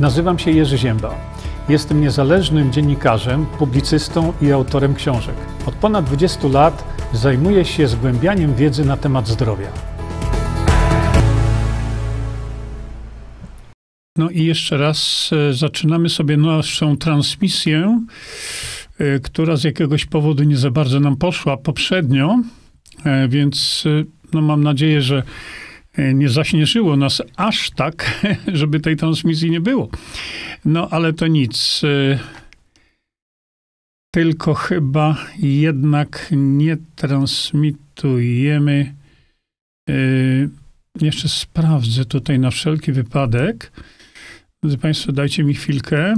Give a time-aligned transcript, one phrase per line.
[0.00, 1.14] Nazywam się Jerzy Ziemba.
[1.68, 5.34] Jestem niezależnym dziennikarzem, publicystą i autorem książek.
[5.66, 9.66] Od ponad 20 lat zajmuję się zgłębianiem wiedzy na temat zdrowia.
[14.16, 18.04] No i jeszcze raz e, zaczynamy sobie naszą transmisję,
[18.98, 22.38] e, która z jakiegoś powodu nie za bardzo nam poszła poprzednio,
[23.04, 23.84] e, więc
[24.32, 25.22] no mam nadzieję, że
[25.98, 28.24] nie zaśnieżyło nas aż tak,
[28.60, 29.88] żeby tej transmisji nie było.
[30.64, 31.82] No ale to nic.
[34.14, 38.94] Tylko chyba jednak nie transmitujemy.
[41.00, 43.72] Jeszcze sprawdzę tutaj na wszelki wypadek.
[44.62, 46.14] Drodzy Państwo, dajcie mi chwilkę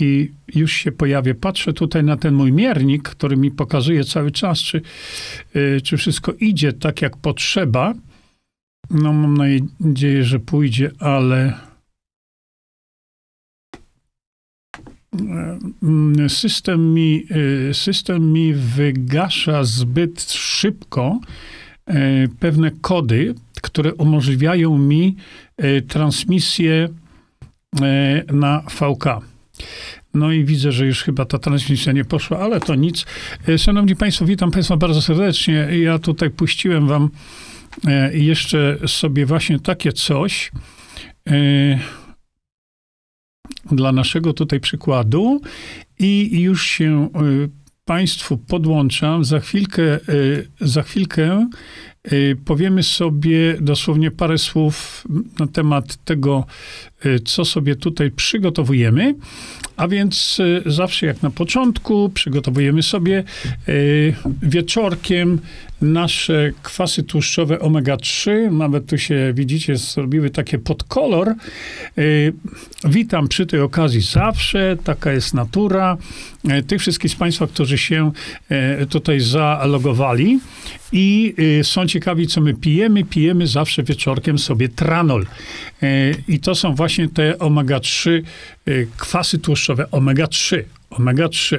[0.00, 1.34] i już się pojawię.
[1.34, 4.82] Patrzę tutaj na ten mój miernik, który mi pokazuje cały czas, czy,
[5.82, 7.94] czy wszystko idzie tak, jak potrzeba.
[8.90, 9.38] No, mam
[9.80, 11.54] nadzieję, że pójdzie, ale
[16.18, 17.26] y, system mi,
[17.70, 21.20] y, system mi wygasza zbyt szybko
[22.40, 25.16] pewne kody, które umożliwiają mi
[25.56, 26.88] e, transmisję
[27.80, 29.04] e, na VK.
[30.14, 33.06] No i widzę, że już chyba ta transmisja nie poszła, ale to nic.
[33.48, 35.68] E, szanowni Państwo, witam Państwa bardzo serdecznie.
[35.78, 37.10] Ja tutaj puściłem Wam
[38.12, 40.52] jeszcze sobie właśnie takie coś
[43.72, 45.40] dla naszego tutaj przykładu
[45.98, 47.08] i już się
[47.84, 49.24] Państwu podłączam.
[49.24, 49.82] Za chwilkę,
[50.60, 51.48] za chwilkę
[52.44, 55.04] powiemy sobie dosłownie parę słów
[55.38, 56.46] na temat tego,
[57.24, 59.14] co sobie tutaj przygotowujemy.
[59.76, 63.24] A więc zawsze jak na początku przygotowujemy sobie
[64.42, 65.38] wieczorkiem
[65.82, 68.52] nasze kwasy tłuszczowe omega-3.
[68.52, 71.34] Nawet tu się, widzicie, zrobiły takie podkolor.
[72.84, 75.96] Witam przy tej okazji zawsze, taka jest natura.
[76.66, 78.12] Tych wszystkich z Państwa, którzy się
[78.90, 80.40] tutaj zalogowali
[80.92, 83.04] i są ciekawi, co my pijemy.
[83.04, 85.26] Pijemy zawsze wieczorkiem sobie tranol.
[86.28, 89.86] I to są właśnie te omega-3 e, kwasy tłuszczowe.
[89.90, 90.62] Omega-3.
[90.90, 91.58] Omega-3.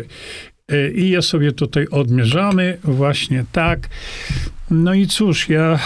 [0.68, 3.90] E, I je sobie tutaj odmierzamy właśnie tak.
[4.72, 5.80] No i cóż, ja,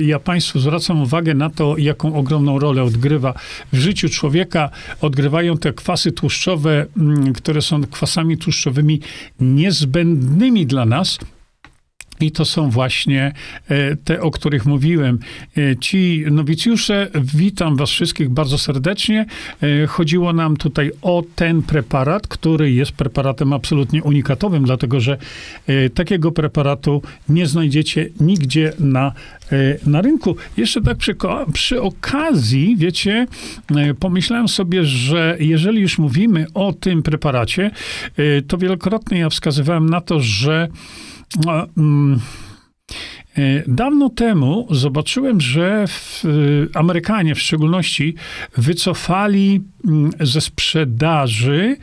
[0.00, 3.34] ja Państwu zwracam uwagę na to, jaką ogromną rolę odgrywa
[3.72, 4.70] w życiu człowieka.
[5.00, 9.00] Odgrywają te kwasy tłuszczowe, mm, które są kwasami tłuszczowymi
[9.40, 11.18] niezbędnymi dla nas
[12.22, 13.32] i to są właśnie
[13.68, 15.18] e, te, o których mówiłem.
[15.56, 19.26] E, ci nowicjusze, witam was wszystkich bardzo serdecznie.
[19.62, 25.18] E, chodziło nam tutaj o ten preparat, który jest preparatem absolutnie unikatowym, dlatego że
[25.94, 29.12] takiego preparatu nie znajdziecie nigdzie na,
[29.86, 30.36] na rynku.
[30.56, 31.16] Jeszcze tak przy,
[31.52, 33.26] przy okazji, wiecie,
[34.00, 37.70] pomyślałem sobie, że jeżeli już mówimy o tym preparacie,
[38.48, 40.68] to wielokrotnie ja wskazywałem na to, że
[43.66, 48.14] dawno temu zobaczyłem, że w, e, Amerykanie w szczególności
[48.56, 51.76] wycofali mm, ze sprzedaży,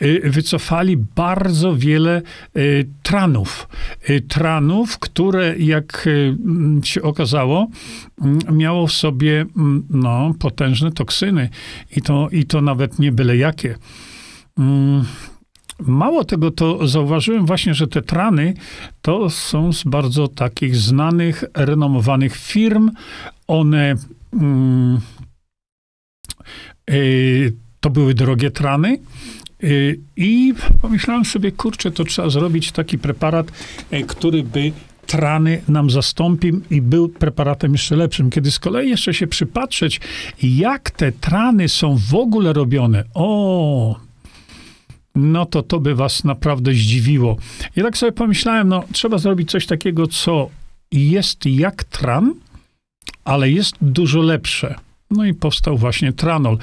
[0.00, 2.22] e, wycofali bardzo wiele
[3.02, 3.68] tranów.
[4.28, 6.08] Tranów, które jak
[6.82, 7.68] się okazało,
[8.20, 9.46] mm, miało w sobie
[9.90, 11.48] no, potężne toksyny
[11.96, 13.78] i to, i to nawet nie byle jakie.
[15.80, 18.54] Mało tego, to zauważyłem właśnie, że te trany
[19.02, 22.90] to są z bardzo takich znanych, renomowanych firm.
[23.46, 23.94] One
[24.32, 25.00] mm,
[26.90, 28.98] y, to były drogie trany.
[29.64, 33.52] Y, I pomyślałem sobie, kurczę, to trzeba zrobić taki preparat,
[33.92, 34.72] y, który by
[35.06, 38.30] trany nam zastąpił i był preparatem jeszcze lepszym.
[38.30, 40.00] Kiedy z kolei jeszcze się przypatrzeć,
[40.42, 44.05] jak te trany są w ogóle robione, o,
[45.16, 47.36] no to to by was naprawdę zdziwiło.
[47.76, 50.50] I tak sobie pomyślałem, no trzeba zrobić coś takiego, co
[50.92, 52.34] jest jak tran,
[53.24, 54.74] ale jest dużo lepsze.
[55.10, 56.58] No i powstał właśnie tranol.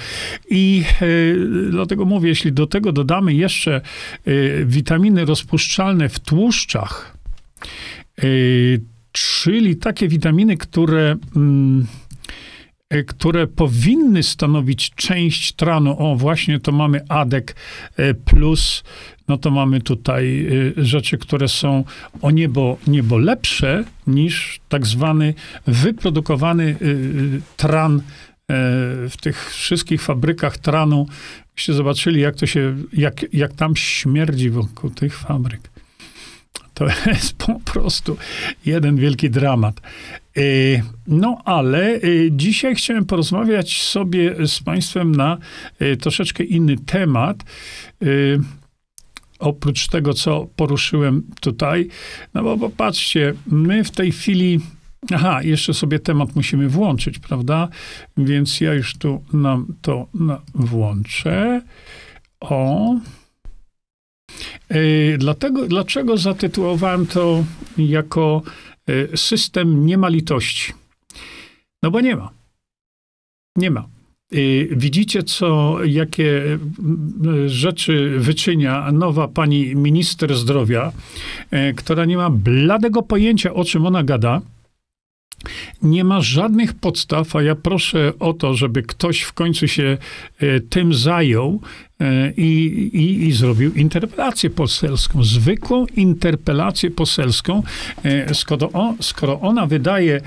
[0.49, 3.81] I y, dlatego mówię, jeśli do tego dodamy jeszcze
[4.27, 7.17] y, witaminy rozpuszczalne w tłuszczach,
[8.23, 11.87] y, czyli takie witaminy, które mm,
[13.07, 15.95] które powinny stanowić część tranu.
[15.99, 17.55] O, właśnie to mamy ADEK
[17.97, 18.83] e, plus,
[19.27, 20.47] no to mamy tutaj
[20.77, 21.83] e, rzeczy, które są
[22.21, 25.33] o niebo, niebo lepsze niż tak zwany
[25.67, 26.75] wyprodukowany
[27.57, 28.01] tran
[29.09, 31.07] w tych wszystkich fabrykach tranu.
[31.55, 35.72] Byście zobaczyli, jak to się, jak, jak tam śmierdzi wokół tych fabryk.
[36.73, 38.17] To jest po prostu
[38.65, 39.81] jeden wielki dramat.
[41.07, 41.99] No ale
[42.31, 45.37] dzisiaj chciałem porozmawiać sobie z Państwem na
[45.99, 47.43] troszeczkę inny temat
[49.43, 51.87] oprócz tego, co poruszyłem tutaj.
[52.33, 54.59] No bo popatrzcie, my w tej chwili.
[55.13, 57.67] Aha, jeszcze sobie temat musimy włączyć, prawda?
[58.17, 60.07] Więc ja już tu nam to
[60.55, 61.61] włączę.
[62.39, 62.95] O.
[64.69, 67.43] Yy, dlatego, dlaczego zatytułowałem to
[67.77, 68.41] jako
[68.87, 70.73] yy, system nie ma litości?
[71.83, 72.29] No bo nie ma.
[73.55, 73.87] Nie ma.
[74.33, 76.59] Y, widzicie, co, jakie
[77.45, 80.91] rzeczy wyczynia nowa pani minister zdrowia,
[81.75, 84.41] która nie ma bladego pojęcia, o czym ona gada.
[85.81, 89.97] Nie ma żadnych podstaw, a ja proszę o to, żeby ktoś w końcu się
[90.69, 91.61] tym zajął
[92.37, 92.51] i,
[92.93, 97.63] i, i zrobił interpelację poselską, zwykłą interpelację poselską,
[98.33, 100.21] skoro, on, skoro ona wydaje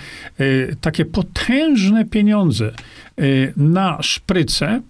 [0.81, 2.73] takie potężne pieniądze
[3.57, 4.81] na szprycę,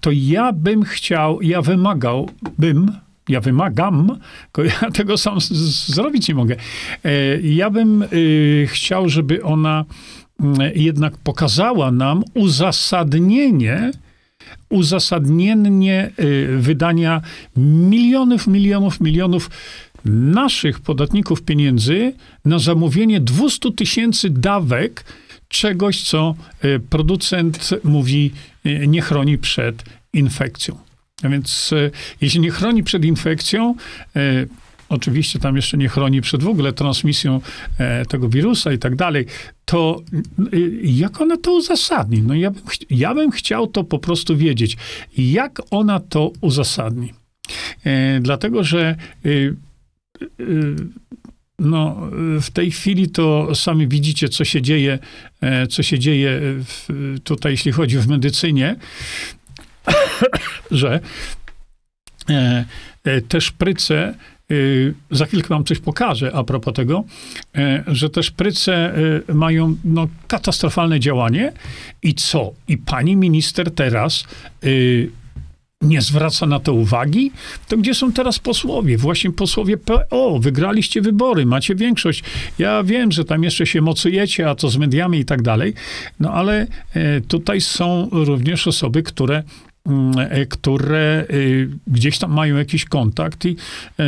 [0.00, 2.92] to ja bym chciał, ja wymagałbym,
[3.28, 4.18] ja wymagam,
[4.82, 5.40] ja tego sam
[5.86, 6.56] zrobić nie mogę.
[7.06, 9.84] Y, ja bym y, chciał, żeby ona
[10.74, 13.90] jednak pokazała nam uzasadnienie,
[14.68, 16.10] uzasadnienie
[16.58, 17.20] wydania
[17.56, 19.50] milionów, milionów, milionów
[20.04, 22.12] naszych podatników pieniędzy
[22.44, 25.04] na zamówienie 200 tysięcy dawek
[25.48, 28.32] czegoś, co e, producent mówi,
[28.64, 30.85] e, nie chroni przed infekcją.
[31.22, 31.90] A więc e,
[32.20, 33.74] jeśli nie chroni przed infekcją,
[34.88, 37.40] oczywiście tam jeszcze nie chroni przed w ogóle transmisją
[38.08, 39.26] tego wirusa i tak dalej,
[39.64, 40.02] to
[40.82, 42.22] jak ona to uzasadni?
[42.22, 44.76] No ja bym, ja bym chciał to po prostu wiedzieć.
[45.18, 47.12] Jak ona to uzasadni?
[48.20, 48.96] Dlatego, że
[51.58, 51.96] no,
[52.40, 54.98] w tej chwili to sami widzicie, co się dzieje,
[55.40, 56.88] e, co się dzieje w,
[57.24, 58.76] tutaj, jeśli chodzi w medycynie,
[60.70, 61.00] że
[62.30, 62.64] e,
[63.04, 64.14] e, te szpryce,
[65.10, 67.04] za chwilkę wam coś pokażę a propos tego,
[67.86, 68.92] że te szpryce
[69.34, 71.52] mają no, katastrofalne działanie
[72.02, 72.52] i co?
[72.68, 74.24] I pani minister teraz
[75.82, 77.32] nie zwraca na to uwagi,
[77.68, 78.98] to gdzie są teraz posłowie?
[78.98, 82.22] Właśnie posłowie PO, wygraliście wybory, macie większość.
[82.58, 85.74] Ja wiem, że tam jeszcze się mocujecie, a to z mediami i tak dalej,
[86.20, 89.42] no ale e, tutaj są również osoby, które e,
[90.48, 91.34] które e,
[91.86, 93.56] gdzieś tam mają jakiś kontakt i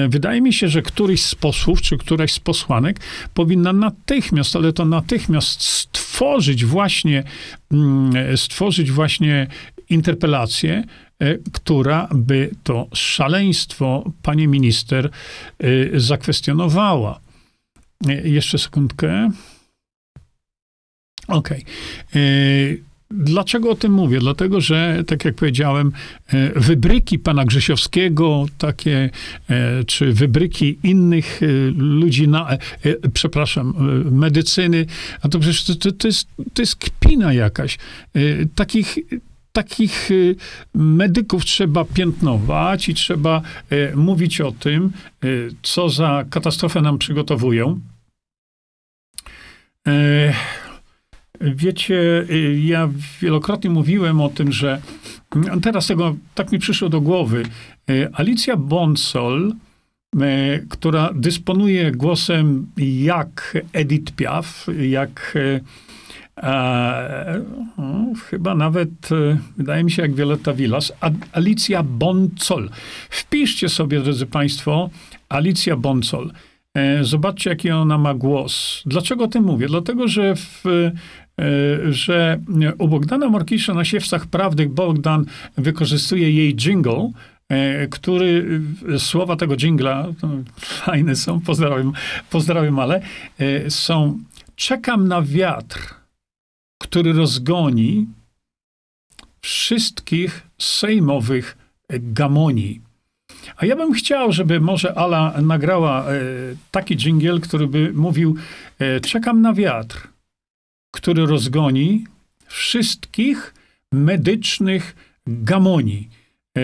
[0.09, 3.01] wydaje mi się, że któryś z posłów, czy któraś z posłanek
[3.35, 7.25] powinna natychmiast, ale to natychmiast stworzyć właśnie,
[7.73, 9.47] mm, stworzyć właśnie
[9.89, 10.85] interpelację,
[11.19, 15.11] E, która by to szaleństwo pani minister
[15.59, 17.21] e, zakwestionowała.
[18.09, 19.31] E, jeszcze sekundkę.
[21.29, 21.65] Okej.
[22.11, 22.88] Okay.
[23.11, 24.19] Dlaczego o tym mówię?
[24.19, 25.93] Dlatego, że, tak jak powiedziałem,
[26.57, 29.11] wybryki pana Grzesiowskiego, takie,
[29.87, 31.41] czy wybryki innych
[31.77, 32.49] ludzi, na,
[33.15, 33.75] przepraszam,
[34.11, 34.87] medycyny,
[35.23, 37.79] a to przecież to, to, jest, to jest kpina jakaś.
[38.55, 38.99] Takich
[39.53, 40.11] takich
[40.75, 43.43] medyków trzeba piętnować i trzeba
[43.95, 44.93] mówić o tym,
[45.63, 47.81] co za katastrofę nam przygotowują.
[51.41, 52.27] Wiecie,
[52.65, 52.89] ja
[53.21, 54.81] wielokrotnie mówiłem o tym, że
[55.63, 57.43] teraz tego tak mi przyszło do głowy.
[58.13, 59.53] Alicja Bonsol,
[60.69, 65.39] która dysponuje głosem jak Edith Piaf, jak
[67.79, 69.09] no, chyba nawet,
[69.57, 70.93] wydaje mi się, jak Violetta Villas,
[71.33, 72.71] Alicja Boncol.
[73.11, 74.91] Wpiszcie sobie, drodzy Państwo,
[75.29, 76.33] Alicja Boncol.
[76.75, 78.83] E, zobaczcie, jaki ona ma głos.
[78.87, 79.67] Dlaczego o tym mówię?
[79.67, 80.65] Dlatego, że w,
[81.91, 82.41] że
[82.79, 85.25] u Bogdana Morkisza na Siewcach Prawdy Bogdan
[85.57, 87.13] wykorzystuje jej jingle,
[87.49, 88.61] e, który,
[88.99, 90.07] słowa tego jingla,
[90.57, 91.93] fajne są, pozdrawiam,
[92.31, 93.01] pozdrawiam, ale
[93.69, 94.19] są
[94.57, 95.95] czekam na wiatr,
[96.83, 98.07] który rozgoni
[99.41, 101.59] wszystkich sejmowych
[101.91, 102.81] gamonii.
[103.57, 106.21] A ja bym chciał, żeby może Ala nagrała e,
[106.71, 108.37] taki dżingiel, który by mówił:
[108.79, 110.09] e, Czekam na wiatr,
[111.01, 112.05] który rozgoni
[112.47, 113.55] wszystkich
[113.93, 116.09] medycznych gamonii.
[116.59, 116.61] E,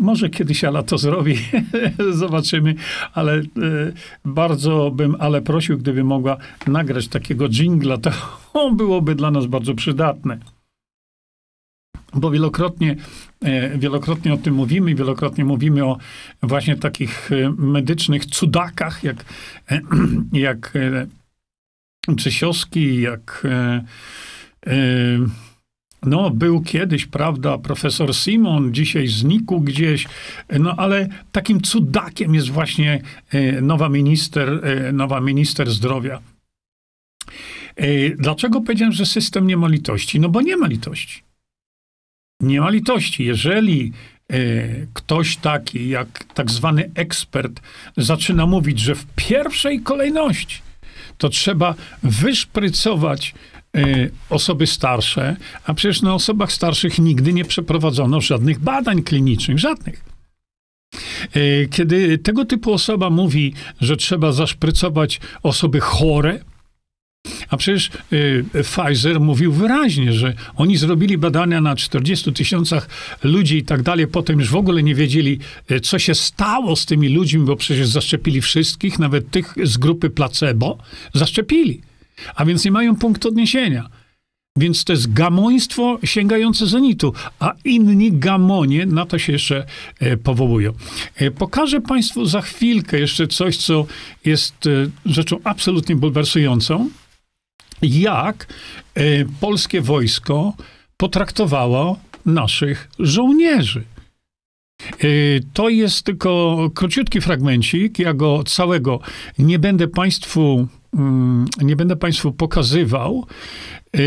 [0.00, 1.36] może kiedyś Ala to zrobi,
[2.22, 2.74] zobaczymy,
[3.12, 3.42] ale
[4.24, 8.10] bardzo bym ale prosił, gdyby mogła nagrać takiego dżingla, to
[8.76, 10.38] byłoby dla nas bardzo przydatne.
[12.14, 12.96] bo wielokrotnie,
[13.44, 15.98] e, wielokrotnie o tym mówimy, wielokrotnie mówimy o
[16.42, 19.24] właśnie takich e, medycznych cudakach, jak,
[19.70, 19.80] e,
[22.08, 23.46] jak Czysiowski, jak
[26.02, 30.06] no, był kiedyś, prawda, profesor Simon, dzisiaj znikł gdzieś,
[30.58, 33.00] no ale takim cudakiem jest właśnie
[33.62, 36.20] nowa minister, nowa minister zdrowia.
[38.16, 40.20] Dlaczego powiedziałem, że system nie ma litości?
[40.20, 41.22] No bo nie ma litości
[42.40, 43.24] nie ma litości.
[43.24, 43.92] Jeżeli
[44.28, 44.38] e,
[44.94, 47.60] ktoś taki, jak tak zwany ekspert,
[47.96, 50.63] zaczyna mówić, że w pierwszej kolejności
[51.18, 53.34] to trzeba wyszprycować
[53.76, 53.80] e,
[54.30, 60.04] osoby starsze, a przecież na osobach starszych nigdy nie przeprowadzono żadnych badań klinicznych, żadnych.
[61.34, 66.40] E, kiedy tego typu osoba mówi, że trzeba zaszprycować osoby chore,
[67.48, 72.88] a przecież y, Pfizer mówił wyraźnie, że oni zrobili badania na 40 tysiącach
[73.22, 75.38] ludzi i tak dalej, potem już w ogóle nie wiedzieli,
[75.70, 80.10] y, co się stało z tymi ludźmi, bo przecież zaszczepili wszystkich, nawet tych z grupy
[80.10, 80.78] placebo,
[81.14, 81.80] zaszczepili.
[82.34, 83.88] A więc nie mają punktu odniesienia.
[84.56, 89.66] Więc to jest gamoństwo sięgające zenitu, a inni gamonie na to się jeszcze
[90.00, 90.72] e, powołują.
[91.16, 93.86] E, pokażę Państwu za chwilkę jeszcze coś, co
[94.24, 94.70] jest e,
[95.06, 96.90] rzeczą absolutnie bulwersującą
[97.84, 98.46] jak
[98.94, 99.02] e,
[99.40, 100.54] polskie wojsko
[100.96, 103.84] potraktowało naszych żołnierzy.
[104.82, 105.06] E,
[105.52, 107.98] to jest tylko króciutki fragmencik.
[107.98, 109.00] Ja go całego
[109.38, 113.26] nie będę Państwu, mm, nie będę Państwu pokazywał.
[113.96, 114.00] E,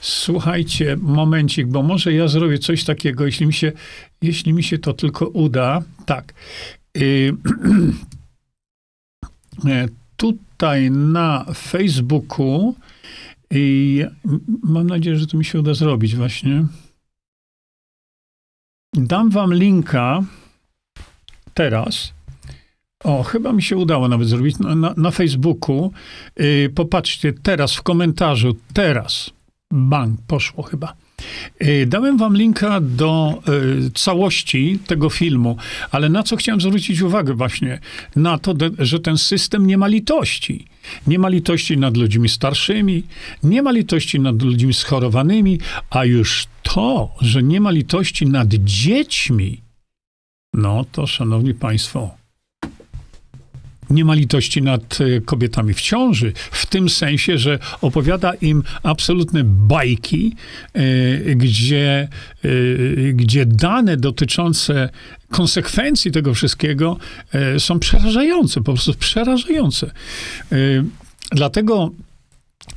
[0.00, 3.72] słuchajcie, momencik, bo może ja zrobię coś takiego, jeśli mi się,
[4.22, 5.82] jeśli mi się to tylko uda.
[6.06, 6.34] Tak.
[10.16, 10.45] tutaj
[10.90, 12.74] na Facebooku
[13.50, 14.04] i
[14.62, 16.64] mam nadzieję, że to mi się uda zrobić właśnie.
[18.92, 20.22] Dam wam linka
[21.54, 22.12] teraz.
[23.04, 25.92] O, chyba mi się udało nawet zrobić na, na, na Facebooku.
[26.36, 29.30] Yy, popatrzcie, teraz w komentarzu, teraz,
[29.70, 30.96] bang, poszło chyba.
[31.62, 33.42] Y, dałem wam linka do
[33.86, 35.56] y, całości tego filmu,
[35.90, 37.80] ale na co chciałem zwrócić uwagę właśnie?
[38.16, 40.66] Na to, że ten system nie ma litości.
[41.06, 43.02] Nie ma litości nad ludźmi starszymi,
[43.42, 45.58] nie ma litości nad ludźmi schorowanymi,
[45.90, 49.60] a już to, że nie ma litości nad dziećmi,
[50.54, 52.16] no to, szanowni państwo,
[53.90, 59.44] nie ma litości nad e, kobietami w ciąży, w tym sensie, że opowiada im absolutne
[59.44, 60.34] bajki,
[60.72, 60.80] e,
[61.34, 62.08] gdzie,
[62.44, 62.48] e,
[63.12, 64.88] gdzie dane dotyczące
[65.30, 66.96] konsekwencji tego wszystkiego
[67.58, 69.90] są przerażające, po prostu przerażające.
[71.32, 71.90] Dlatego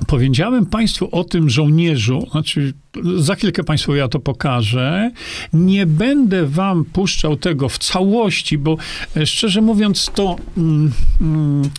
[0.06, 2.72] Powiedziałem Państwu o tym żołnierzu, znaczy
[3.16, 5.10] za chwilkę Państwu ja to pokażę.
[5.52, 8.76] Nie będę Wam puszczał tego w całości, bo
[9.16, 10.36] e, szczerze mówiąc, to.
[10.56, 11.70] Mm, mm,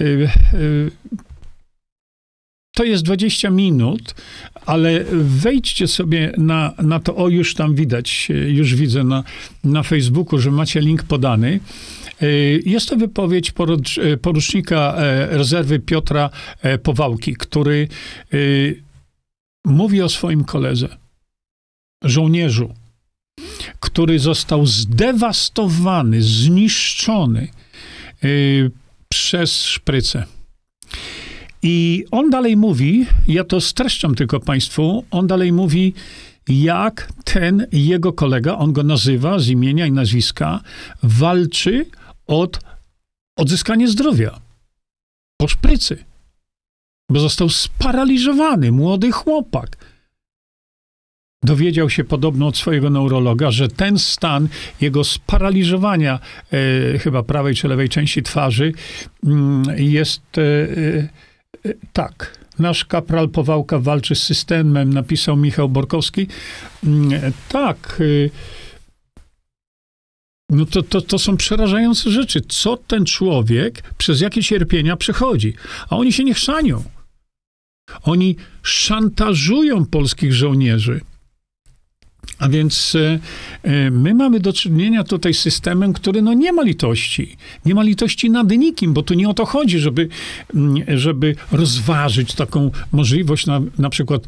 [0.00, 0.90] y, y,
[2.74, 4.14] to jest 20 minut,
[4.66, 9.24] ale wejdźcie sobie na, na to, o już tam widać, już widzę na,
[9.64, 11.60] na Facebooku, że macie link podany.
[12.22, 13.52] Y, jest to wypowiedź
[13.98, 16.30] y, porucznika e, rezerwy Piotra
[16.62, 17.88] e, Powałki, który
[19.64, 20.96] mówi o swoim koledze,
[22.04, 22.74] żołnierzu,
[23.80, 27.48] który został zdewastowany, zniszczony
[29.08, 30.24] przez szprycę.
[31.62, 35.94] I on dalej mówi, ja to streszczam tylko Państwu, on dalej mówi,
[36.48, 40.60] jak ten jego kolega, on go nazywa z imienia i nazwiska,
[41.02, 41.86] walczy
[42.40, 42.60] od
[43.38, 44.40] odzyskania zdrowia
[45.40, 46.04] po szprycy,
[47.10, 49.76] bo został sparaliżowany, młody chłopak.
[51.44, 54.48] Dowiedział się podobno od swojego neurologa, że ten stan
[54.80, 56.18] jego sparaliżowania
[56.52, 58.72] e, chyba prawej czy lewej części twarzy
[59.26, 62.38] mm, jest e, e, tak.
[62.58, 66.26] Nasz kapral Powałka walczy z systemem, napisał Michał Borkowski.
[66.84, 68.02] Mm, tak.
[70.52, 72.40] No to, to, to są przerażające rzeczy.
[72.48, 75.54] Co ten człowiek, przez jakie cierpienia przechodzi?
[75.90, 76.84] A oni się nie chrzanią.
[78.02, 81.00] Oni szantażują polskich żołnierzy.
[82.38, 83.18] A więc e,
[83.62, 87.36] e, my mamy do czynienia tutaj z systemem, który no nie ma litości.
[87.64, 90.08] Nie ma litości nad nikim, bo tu nie o to chodzi, żeby,
[90.54, 94.22] mm, żeby rozważyć taką możliwość na, na przykład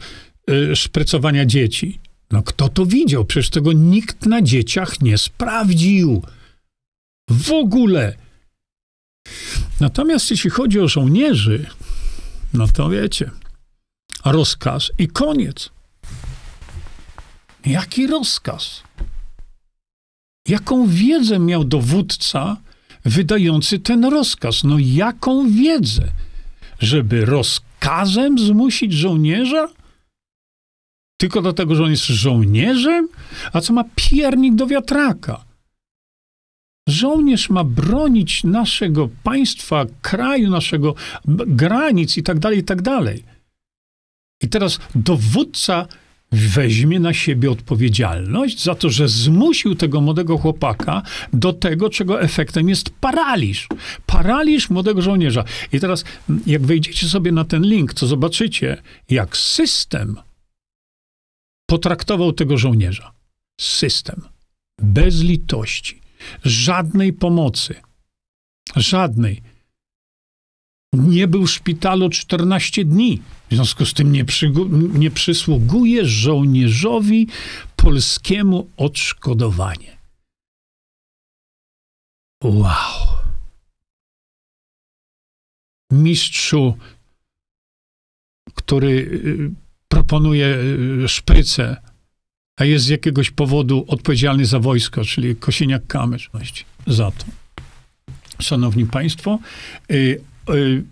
[0.49, 1.99] e, szprycowania dzieci.
[2.35, 3.25] No kto to widział?
[3.25, 6.23] Przecież tego nikt na dzieciach nie sprawdził.
[7.31, 8.17] W ogóle.
[9.81, 11.67] Natomiast jeśli chodzi o żołnierzy,
[12.55, 13.31] no to wiecie,
[14.25, 15.71] rozkaz i koniec.
[17.67, 18.83] Jaki rozkaz?
[20.49, 22.57] Jaką wiedzę miał dowódca
[23.05, 24.65] wydający ten rozkaz?
[24.65, 26.13] No jaką wiedzę?
[26.79, 29.69] Żeby rozkazem zmusić żołnierza?
[31.25, 33.09] Tylko dlatego, że on jest żołnierzem?
[33.53, 35.45] A co ma piernik do wiatraka?
[36.89, 40.95] Żołnierz ma bronić naszego państwa, kraju, naszego
[41.47, 43.25] granic i tak dalej, i tak dalej.
[44.43, 45.87] I teraz dowódca
[46.33, 51.03] weźmie na siebie odpowiedzialność za to, że zmusił tego młodego chłopaka
[51.33, 53.69] do tego, czego efektem jest paraliż.
[54.07, 55.45] Paraliż młodego żołnierza.
[55.73, 56.05] I teraz,
[56.47, 60.17] jak wejdziecie sobie na ten link, to zobaczycie, jak system
[61.75, 63.13] potraktował tego żołnierza.
[63.61, 64.23] System.
[64.79, 66.01] Bez litości.
[66.45, 67.75] Żadnej pomocy.
[68.77, 69.43] Żadnej.
[70.93, 73.23] Nie był w szpitalu 14 dni.
[73.51, 74.25] W związku z tym nie,
[74.95, 77.27] nie przysługuje żołnierzowi
[77.77, 79.99] polskiemu odszkodowanie.
[82.45, 83.19] Wow.
[85.91, 86.79] Mistrzu,
[88.55, 90.57] który y, proponuje
[91.05, 91.77] y, szprycę,
[92.57, 96.29] a jest z jakiegoś powodu odpowiedzialny za wojsko, czyli Kosiniak-Kamysz.
[96.87, 97.25] Za to.
[98.41, 99.39] Szanowni Państwo,
[99.91, 100.21] y,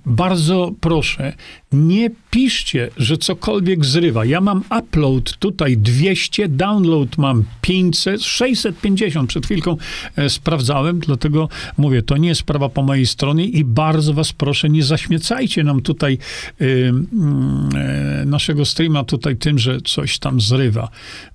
[0.06, 1.32] bardzo proszę,
[1.72, 4.24] nie piszcie, że cokolwiek zrywa.
[4.24, 9.28] Ja mam upload tutaj 200, download mam 500, 650.
[9.28, 9.76] Przed chwilką
[10.16, 14.68] e, sprawdzałem, dlatego mówię, to nie jest sprawa po mojej stronie i bardzo was proszę,
[14.68, 16.18] nie zaśmiecajcie nam tutaj
[16.60, 16.64] y,
[18.22, 20.88] y, naszego streama tutaj tym, że coś tam zrywa,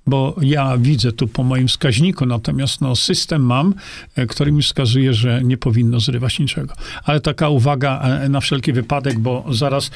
[0.06, 3.74] bo ja widzę tu po moim wskaźniku, natomiast no, system mam,
[4.18, 6.74] y, który mi wskazuje, że nie powinno zrywać niczego.
[7.04, 9.90] Ale taka uwaga na wszelki wypadek, bo zaraz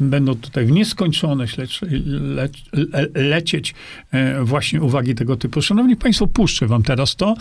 [0.00, 3.74] będą tutaj w nieskończoność le, le, lecieć
[4.10, 5.62] e, właśnie uwagi tego typu.
[5.62, 7.34] Szanowni Państwo, puszczę wam teraz to,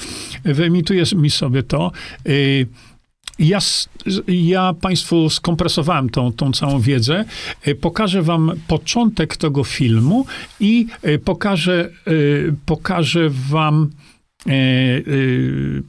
[0.46, 1.92] wyemituję mi sobie to.
[2.26, 2.32] E,
[3.40, 3.60] ja,
[4.28, 7.26] ja Państwu skompresowałem tą, tą całą wiedzę.
[7.62, 10.26] E, pokażę Wam początek tego filmu
[10.60, 10.88] i
[11.26, 11.90] pokażę,
[12.66, 13.90] pokażę Wam,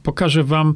[0.03, 0.75] pokażę Wam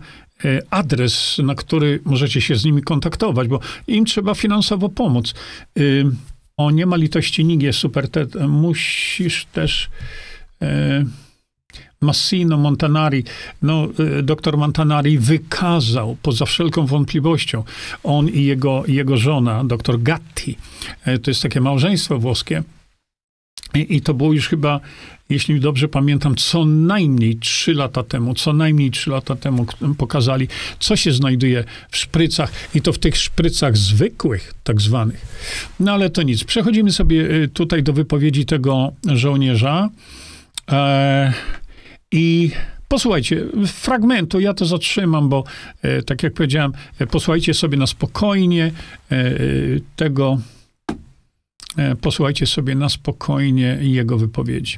[0.69, 5.33] adres, na który możecie się z nimi kontaktować, bo im trzeba finansowo pomóc.
[6.57, 9.89] O, nie ma litości nigie, super, te, musisz też...
[10.61, 11.05] E,
[12.03, 13.23] Massino Montanari,
[13.61, 13.87] no,
[14.19, 17.63] e, doktor Montanari wykazał poza wszelką wątpliwością,
[18.03, 20.57] on i jego, jego żona, doktor Gatti,
[21.05, 22.63] e, to jest takie małżeństwo włoskie,
[23.75, 24.79] i, I, to było już chyba,
[25.29, 29.65] jeśli dobrze pamiętam, co najmniej trzy lata temu, co najmniej trzy lata temu
[29.97, 30.47] pokazali,
[30.79, 35.25] co się znajduje w szprycach i to w tych szprycach zwykłych, tak zwanych.
[35.79, 36.43] No ale to nic.
[36.43, 39.89] Przechodzimy sobie y, tutaj do wypowiedzi tego żołnierza.
[40.71, 41.33] E,
[42.11, 42.51] I
[42.87, 45.43] posłuchajcie, fragmentu, ja to zatrzymam, bo
[45.81, 48.71] e, tak jak powiedziałem, e, posłuchajcie sobie na spokojnie
[49.11, 49.31] e, e
[49.95, 50.37] tego
[52.01, 54.77] posłuchajcie sobie na spokojnie jego wypowiedzi.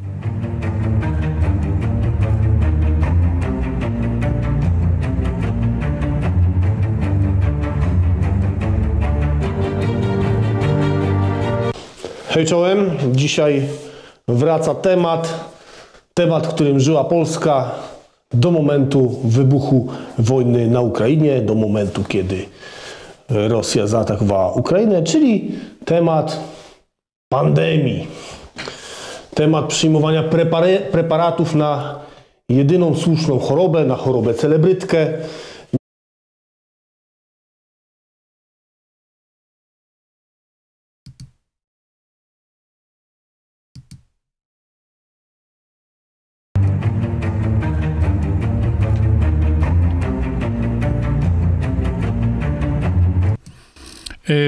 [12.35, 13.67] Hej czołem, dzisiaj
[14.27, 15.51] wraca temat,
[16.13, 17.71] temat, którym żyła Polska
[18.33, 22.45] do momentu wybuchu wojny na Ukrainie, do momentu, kiedy
[23.29, 25.51] Rosja zaatakowała Ukrainę, czyli
[25.85, 26.54] temat
[27.29, 28.07] pandemii.
[29.33, 30.23] Temat przyjmowania
[30.91, 31.99] preparatów na
[32.49, 35.07] jedyną słuszną chorobę, na chorobę celebrytkę,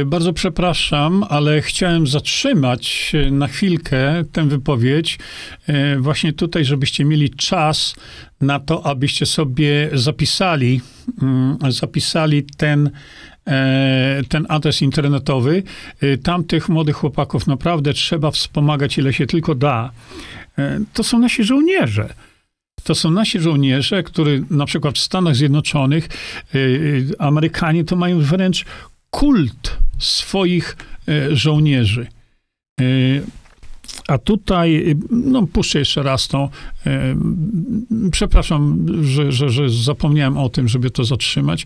[0.05, 5.19] bardzo przepraszam, ale chciałem zatrzymać e, na chwilkę tę wypowiedź,
[5.67, 7.95] e, właśnie tutaj, żebyście mieli czas
[8.41, 10.81] na to, abyście sobie zapisali,
[11.21, 12.89] mm, zapisali ten,
[14.29, 15.63] ten adres internetowy.
[16.23, 19.91] Tamtych młodych chłopaków naprawdę trzeba wspomagać, ile się tylko da.
[20.93, 22.13] To są nasi żołnierze.
[22.83, 26.09] To są nasi żołnierze, którzy na przykład w Stanach Zjednoczonych
[27.19, 28.65] Amerykanie to mają wręcz
[29.17, 30.77] kult swoich
[31.07, 32.07] e, żołnierzy.
[32.81, 32.83] E,
[34.07, 36.49] a tutaj, no puszczę jeszcze raz to.
[36.85, 37.15] E,
[38.11, 41.65] przepraszam, że, że, że zapomniałem o tym, żeby to zatrzymać.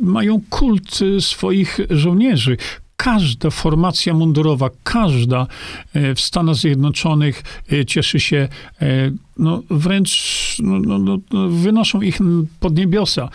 [0.00, 2.56] Mają kult swoich żołnierzy.
[3.02, 5.46] Każda formacja mundurowa, każda
[5.94, 8.48] e, w Stanach Zjednoczonych e, cieszy się,
[8.82, 12.18] e, no wręcz no, no, no, no wynoszą ich
[12.60, 13.28] pod niebiosa.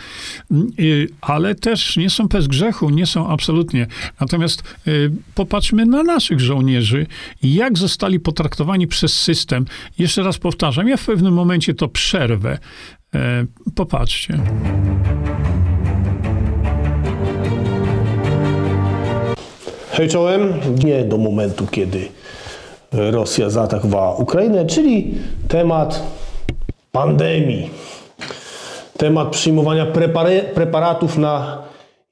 [1.20, 3.86] Ale też nie są bez grzechu, nie są absolutnie.
[4.20, 4.62] Natomiast
[5.34, 7.06] popatrzmy na naszych żołnierzy,
[7.42, 9.64] jak zostali potraktowani przez system.
[9.98, 12.58] Jeszcze raz powtarzam, ja w pewnym momencie to przerwę.
[13.74, 14.40] Popatrzcie.
[19.98, 20.52] Hej czołem,
[20.84, 22.08] nie do momentu, kiedy
[22.92, 25.14] Rosja zaatakowała Ukrainę, czyli
[25.48, 26.02] temat
[26.92, 27.70] pandemii.
[28.96, 29.86] Temat przyjmowania
[30.54, 31.62] preparatów na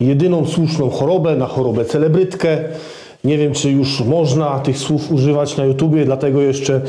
[0.00, 2.58] jedyną słuszną chorobę, na chorobę celebrytkę.
[3.24, 6.80] Nie wiem, czy już można tych słów używać na YouTubie, dlatego jeszcze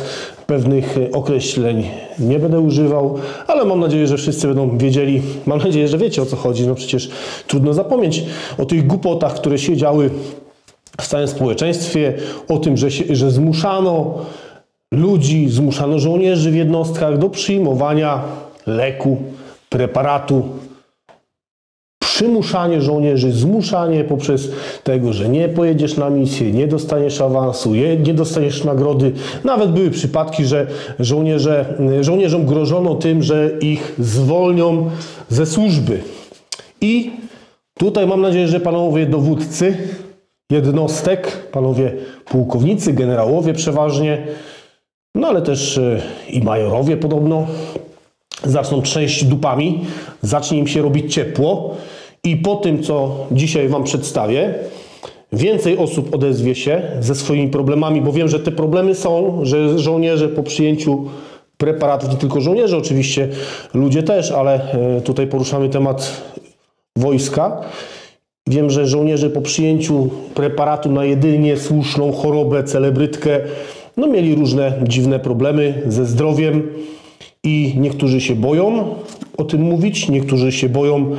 [0.48, 5.22] pewnych określeń nie będę używał, ale mam nadzieję, że wszyscy będą wiedzieli.
[5.46, 6.68] Mam nadzieję, że wiecie o co chodzi.
[6.68, 7.10] No przecież
[7.48, 8.24] trudno zapomnieć
[8.58, 10.10] o tych głupotach, które się działy
[11.02, 12.14] w całym społeczeństwie,
[12.50, 14.26] o tym, że, się, że zmuszano
[14.92, 18.22] ludzi, zmuszano żołnierzy w jednostkach do przyjmowania
[18.68, 19.18] leku,
[19.70, 20.44] preparatu.
[22.00, 24.52] Przymuszanie żołnierzy, zmuszanie poprzez
[24.84, 29.12] tego, że nie pojedziesz na misję, nie dostaniesz awansu, nie dostaniesz nagrody.
[29.44, 30.68] Nawet były przypadki, że
[31.00, 31.66] żołnierze,
[32.02, 34.90] żołnierzom grożono tym, że ich zwolnią
[35.30, 36.00] ze służby.
[36.82, 37.12] I
[37.80, 39.78] tutaj mam nadzieję, że panowie dowódcy
[40.52, 41.94] jednostek, panowie
[42.26, 44.28] pułkownicy, generałowie przeważnie,
[45.16, 47.48] no ale też e, i majorowie podobno,
[48.44, 49.86] zaczną trzęść dupami,
[50.22, 51.76] zacznie im się robić ciepło.
[52.24, 54.54] I po tym, co dzisiaj Wam przedstawię,
[55.32, 60.30] więcej osób odezwie się ze swoimi problemami, bo wiem, że te problemy są, że żołnierze
[60.30, 61.06] po przyjęciu
[61.58, 63.30] preparatów, nie tylko żołnierze oczywiście,
[63.74, 66.22] ludzie też, ale e, tutaj poruszamy temat
[66.96, 67.62] wojska,
[68.48, 73.40] Wiem, że żołnierze po przyjęciu preparatu na jedynie słuszną chorobę, celebrytkę,
[73.98, 76.72] no mieli różne dziwne problemy ze zdrowiem
[77.44, 78.96] i niektórzy się boją
[79.38, 81.16] o tym mówić, niektórzy się boją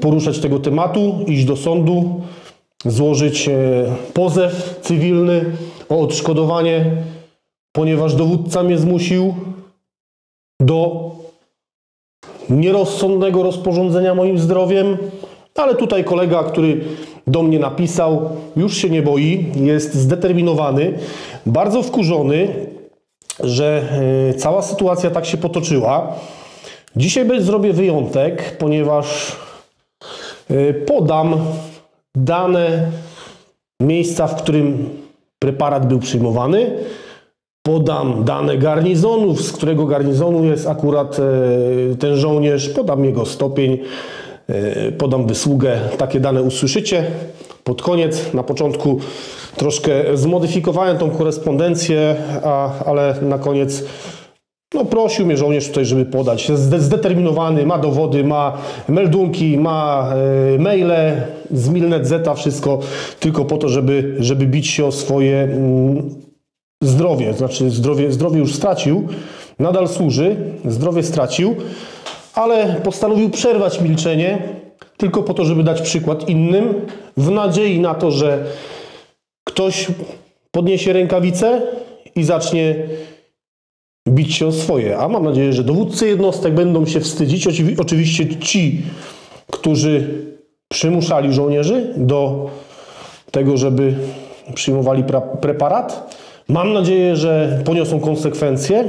[0.00, 2.20] poruszać tego tematu, iść do sądu,
[2.84, 3.52] złożyć e,
[4.14, 5.44] pozew cywilny
[5.88, 6.84] o odszkodowanie,
[7.72, 9.34] ponieważ dowódca mnie zmusił
[10.60, 11.10] do
[12.50, 14.98] nierozsądnego rozporządzenia moim zdrowiem,
[15.60, 16.80] ale tutaj kolega, który
[17.26, 20.92] do mnie napisał, już się nie boi, jest zdeterminowany,
[21.46, 22.48] bardzo wkurzony,
[23.40, 23.82] że
[24.30, 26.14] e, cała sytuacja tak się potoczyła.
[26.96, 29.36] Dzisiaj zrobię wyjątek, ponieważ
[30.50, 31.36] e, podam
[32.16, 32.90] dane
[33.80, 34.88] miejsca, w którym
[35.38, 36.70] preparat był przyjmowany.
[37.62, 42.68] Podam dane garnizonów, z którego garnizonu jest akurat e, ten żołnierz.
[42.68, 43.78] Podam jego stopień
[44.98, 47.04] podam wysługę, takie dane usłyszycie.
[47.64, 49.00] Pod koniec, na początku
[49.56, 53.84] troszkę zmodyfikowałem tą korespondencję, a, ale na koniec
[54.74, 56.48] no, prosił mnie żołnierz tutaj, żeby podać.
[56.48, 58.58] Jest zdeterminowany, ma dowody, ma
[58.88, 60.12] meldunki, ma
[60.54, 62.78] e, maile z Milnet Zeta, wszystko
[63.20, 66.10] tylko po to, żeby, żeby bić się o swoje mm,
[66.82, 67.34] zdrowie.
[67.34, 69.08] Znaczy zdrowie, zdrowie już stracił,
[69.58, 71.56] nadal służy, zdrowie stracił,
[72.38, 74.38] ale postanowił przerwać milczenie
[74.96, 76.74] tylko po to, żeby dać przykład innym,
[77.16, 78.44] w nadziei na to, że
[79.44, 79.86] ktoś
[80.50, 81.62] podniesie rękawice
[82.16, 82.74] i zacznie
[84.08, 84.98] bić się o swoje.
[84.98, 87.48] A mam nadzieję, że dowódcy jednostek będą się wstydzić.
[87.78, 88.82] Oczywiście ci,
[89.52, 90.24] którzy
[90.68, 92.50] przymuszali żołnierzy do
[93.30, 93.94] tego, żeby
[94.54, 95.04] przyjmowali
[95.40, 96.16] preparat.
[96.48, 98.88] Mam nadzieję, że poniosą konsekwencje.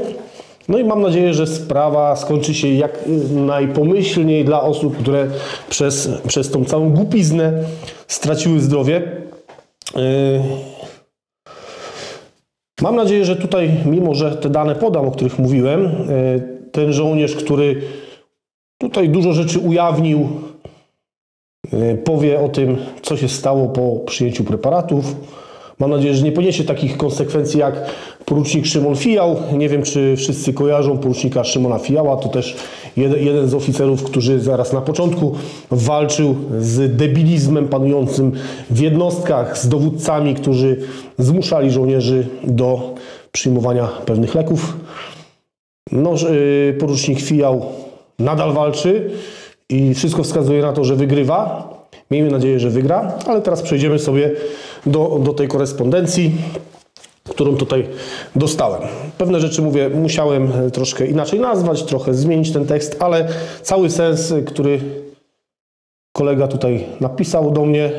[0.70, 3.00] No i mam nadzieję, że sprawa skończy się jak
[3.32, 5.28] najpomyślniej dla osób, które
[5.70, 7.64] przez, przez tą całą głupiznę
[8.08, 9.12] straciły zdrowie.
[9.96, 10.02] Yy,
[12.82, 17.36] mam nadzieję, że tutaj, mimo że te dane podam, o których mówiłem, yy, ten żołnierz,
[17.36, 17.82] który
[18.78, 20.30] tutaj dużo rzeczy ujawnił,
[21.74, 25.16] yy, powie o tym, co się stało po przyjęciu preparatów.
[25.80, 27.86] Mam nadzieję, że nie poniesie takich konsekwencji jak
[28.26, 29.36] porucznik Szymon Fijał.
[29.58, 32.18] Nie wiem, czy wszyscy kojarzą porucznika Szymona Fijała.
[32.18, 32.56] To też
[32.98, 35.36] jeden, z oficerów, który zaraz na początku
[35.72, 38.32] walczył z debilizmem panującym
[38.70, 40.78] w jednostkach, z dowódcami, którzy
[41.18, 42.96] zmuszali żołnierzy do
[43.32, 44.78] przyjmowania pewnych leków.
[45.92, 47.66] No, y, porucznik Fijał
[48.20, 49.12] nadal walczy
[49.70, 51.70] i wszystko wskazuje na to, że wygrywa.
[52.12, 54.32] Miejmy nadzieję, że wygra, ale teraz przejdziemy sobie
[54.86, 56.32] do, do tej korespondencji
[57.30, 57.88] którą tutaj
[58.36, 58.82] dostałem.
[59.18, 63.28] Pewne rzeczy, mówię, musiałem troszkę inaczej nazwać, trochę zmienić ten tekst, ale
[63.62, 64.80] cały sens, który
[66.12, 67.92] kolega tutaj napisał do mnie,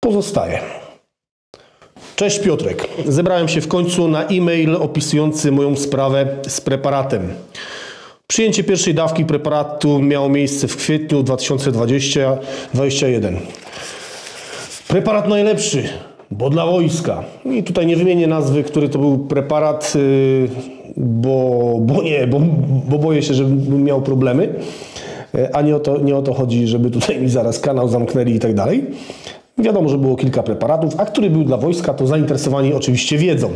[0.00, 0.60] pozostaje.
[2.16, 2.88] Cześć Piotrek.
[3.06, 7.34] Zebrałem się w końcu na e-mail opisujący moją sprawę z preparatem.
[8.26, 13.36] Przyjęcie pierwszej dawki preparatu miało miejsce w kwietniu 2021.
[14.88, 15.82] Preparat najlepszy,
[16.30, 17.24] bo dla wojska.
[17.44, 20.48] I tutaj nie wymienię nazwy, który to był preparat, yy,
[20.96, 22.40] bo, bo nie, bo,
[22.88, 24.54] bo boję się, żebym miał problemy.
[25.34, 28.34] Yy, a nie o, to, nie o to chodzi, żeby tutaj mi zaraz kanał zamknęli
[28.34, 28.84] i tak dalej.
[29.58, 33.50] Wiadomo, że było kilka preparatów, a który był dla wojska, to zainteresowani oczywiście wiedzą.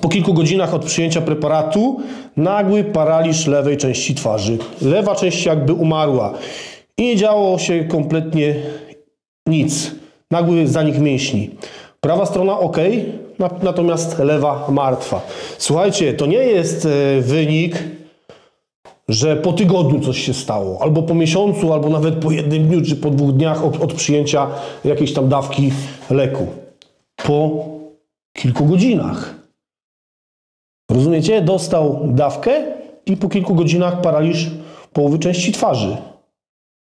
[0.00, 2.00] Po kilku godzinach od przyjęcia preparatu
[2.36, 4.58] nagły paraliż lewej części twarzy.
[4.82, 6.34] Lewa część jakby umarła
[6.98, 8.54] i nie działo się kompletnie
[9.46, 9.94] nic.
[10.30, 11.50] Nagły zanik mięśni.
[12.00, 12.76] Prawa strona ok,
[13.62, 15.26] natomiast lewa martwa.
[15.58, 17.84] Słuchajcie, to nie jest e, wynik,
[19.08, 22.96] że po tygodniu coś się stało, albo po miesiącu, albo nawet po jednym dniu, czy
[22.96, 24.46] po dwóch dniach od, od przyjęcia
[24.84, 25.72] jakiejś tam dawki
[26.10, 26.46] leku.
[27.16, 27.64] Po
[28.32, 29.34] kilku godzinach.
[30.90, 31.42] Rozumiecie?
[31.42, 32.62] Dostał dawkę
[33.06, 34.50] i po kilku godzinach paraliż
[34.92, 35.96] połowy części twarzy.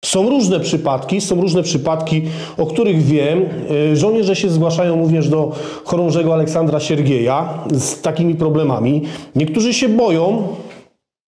[0.07, 2.23] Są różne przypadki, są różne przypadki,
[2.57, 3.45] o których wiem.
[3.93, 5.53] Y, żołnierze się zgłaszają również do
[5.85, 9.03] chorążego Aleksandra Siergieja z takimi problemami.
[9.37, 10.49] Niektórzy się boją,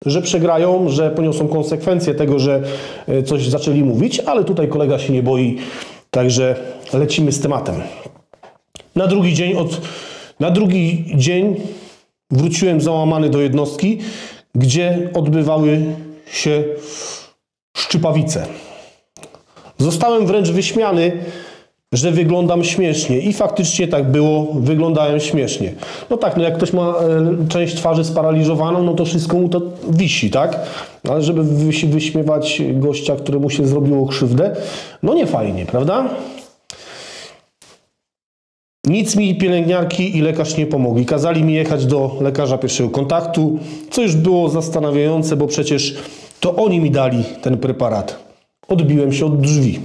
[0.07, 2.63] że przegrają, że poniosą konsekwencje tego, że
[3.09, 5.59] y, coś zaczęli mówić, ale tutaj kolega się nie boi,
[6.11, 6.57] także
[6.93, 7.75] lecimy z tematem.
[8.97, 9.81] Na drugi dzień od,
[10.41, 11.57] na drugi dzień
[12.31, 13.99] Wróciłem załamany do jednostki,
[14.55, 15.85] gdzie odbywały
[16.33, 16.65] się
[17.77, 18.68] szczypawice.
[19.79, 21.13] Zostałem wręcz wyśmiany,
[21.93, 23.19] że wyglądam śmiesznie.
[23.19, 25.73] I faktycznie tak było, wyglądałem śmiesznie.
[26.11, 29.61] No tak, no jak ktoś ma e, część twarzy sparaliżowaną, no to wszystko mu to
[29.91, 30.61] wisi, tak?
[31.09, 31.45] Ale żeby
[31.87, 34.57] wyśmiewać gościa, któremu się zrobiło krzywdę,
[35.03, 36.09] no nie fajnie, prawda?
[38.87, 41.07] Nic mi pielęgniarki i lekarz nie pomogli.
[41.07, 43.59] Kazali mi jechać do lekarza pierwszego kontaktu,
[43.91, 45.97] co już było zastanawiające, bo przecież
[46.41, 48.28] to oni mi dali ten preparat.
[48.69, 49.81] Odbiłem się od drzwi.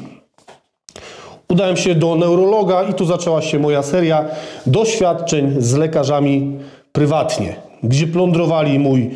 [1.50, 4.26] Udałem się do neurologa i tu zaczęła się moja seria
[4.65, 6.60] doświadczeń z lekarzami
[6.91, 9.12] prywatnie, gdzie plądrowali mój,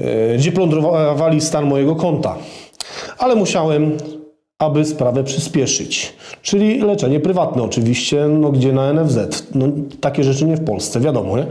[0.00, 2.36] e, gdzie plądrowali stan mojego konta.
[3.18, 3.96] Ale musiałem
[4.60, 6.12] aby sprawę przyspieszyć.
[6.42, 9.46] Czyli leczenie prywatne oczywiście, no gdzie na NFZ.
[9.54, 9.66] No,
[10.00, 11.46] takie rzeczy nie w Polsce, wiadomo, nie?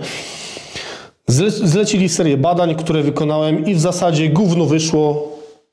[1.64, 5.29] Zlecili serię badań, które wykonałem i w zasadzie gówno wyszło,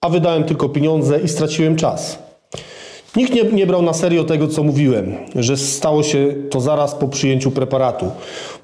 [0.06, 2.18] a wydałem tylko pieniądze i straciłem czas.
[3.16, 7.08] Nikt nie, nie brał na serio tego, co mówiłem, że stało się to zaraz po
[7.08, 8.10] przyjęciu preparatu.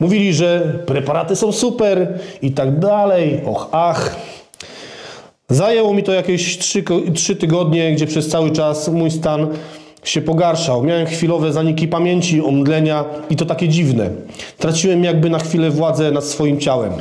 [0.01, 4.17] Mówili, że preparaty są super i tak dalej, och, ach.
[5.49, 6.59] Zajęło mi to jakieś
[7.15, 9.49] trzy tygodnie, gdzie przez cały czas mój stan
[10.05, 10.85] się pogarszał.
[10.85, 14.11] Miałem chwilowe zaniki pamięci, omdlenia i to takie dziwne.
[14.59, 16.93] Traciłem jakby na chwilę władzę nad swoim ciałem.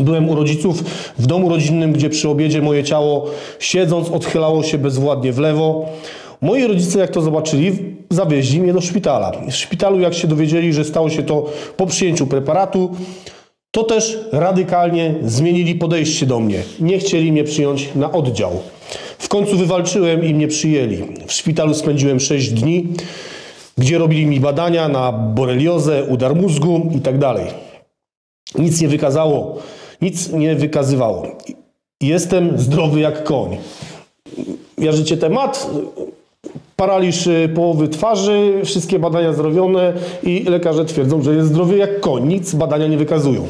[0.00, 0.84] Byłem u rodziców
[1.18, 3.26] w domu rodzinnym, gdzie przy obiedzie moje ciało
[3.58, 5.86] siedząc odchylało się bezwładnie w lewo.
[6.40, 7.72] Moi rodzice, jak to zobaczyli,
[8.10, 9.32] zawieźli mnie do szpitala.
[9.50, 12.90] W szpitalu, jak się dowiedzieli, że stało się to po przyjęciu preparatu,
[13.70, 16.62] to też radykalnie zmienili podejście do mnie.
[16.80, 18.60] Nie chcieli mnie przyjąć na oddział.
[19.18, 20.98] W końcu wywalczyłem i mnie przyjęli.
[21.26, 22.88] W szpitalu spędziłem 6 dni,
[23.78, 27.14] gdzie robili mi badania na boreliozę, udar mózgu i tak.
[28.58, 29.58] Nic nie wykazało,
[30.02, 31.26] nic nie wykazywało.
[32.00, 33.56] Jestem zdrowy jak koń.
[34.78, 35.70] Jarzycie temat?
[36.80, 42.28] paraliż y, połowy twarzy, wszystkie badania zrobione i lekarze twierdzą, że jest zdrowy jak koń.
[42.28, 43.46] Nic badania nie wykazują.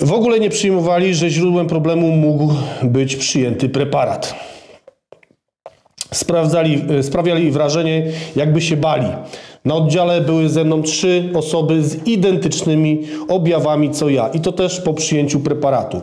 [0.00, 4.34] W ogóle nie przyjmowali, że źródłem problemu mógł być przyjęty preparat.
[6.12, 9.08] Sprawdzali, y, sprawiali wrażenie, jakby się bali.
[9.68, 14.80] Na oddziale były ze mną trzy osoby z identycznymi objawami co ja i to też
[14.80, 16.00] po przyjęciu preparatu.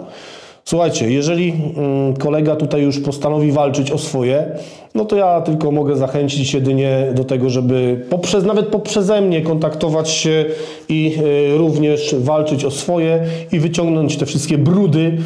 [0.65, 4.51] Słuchajcie, jeżeli mm, kolega tutaj już postanowi walczyć o swoje,
[4.95, 10.10] no to ja tylko mogę zachęcić jedynie do tego, żeby poprzez, nawet poprzeze mnie kontaktować
[10.10, 10.45] się
[10.89, 11.17] i
[11.54, 15.17] y, również walczyć o swoje i wyciągnąć te wszystkie brudy,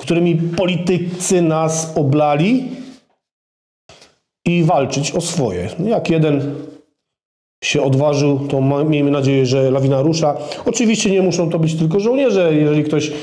[0.00, 2.64] którymi politycy nas oblali
[4.46, 5.68] i walczyć o swoje.
[5.84, 6.54] Jak jeden
[7.64, 10.36] się odważył, to miejmy nadzieję, że lawina rusza.
[10.64, 12.54] Oczywiście nie muszą to być tylko żołnierze.
[12.54, 13.14] Jeżeli ktoś y,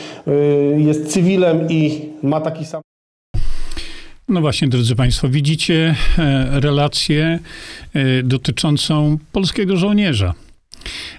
[0.77, 2.81] jest cywilem i ma taki sam.
[4.29, 7.39] No właśnie, drodzy Państwo, widzicie e, relację
[7.93, 10.33] e, dotyczącą polskiego żołnierza,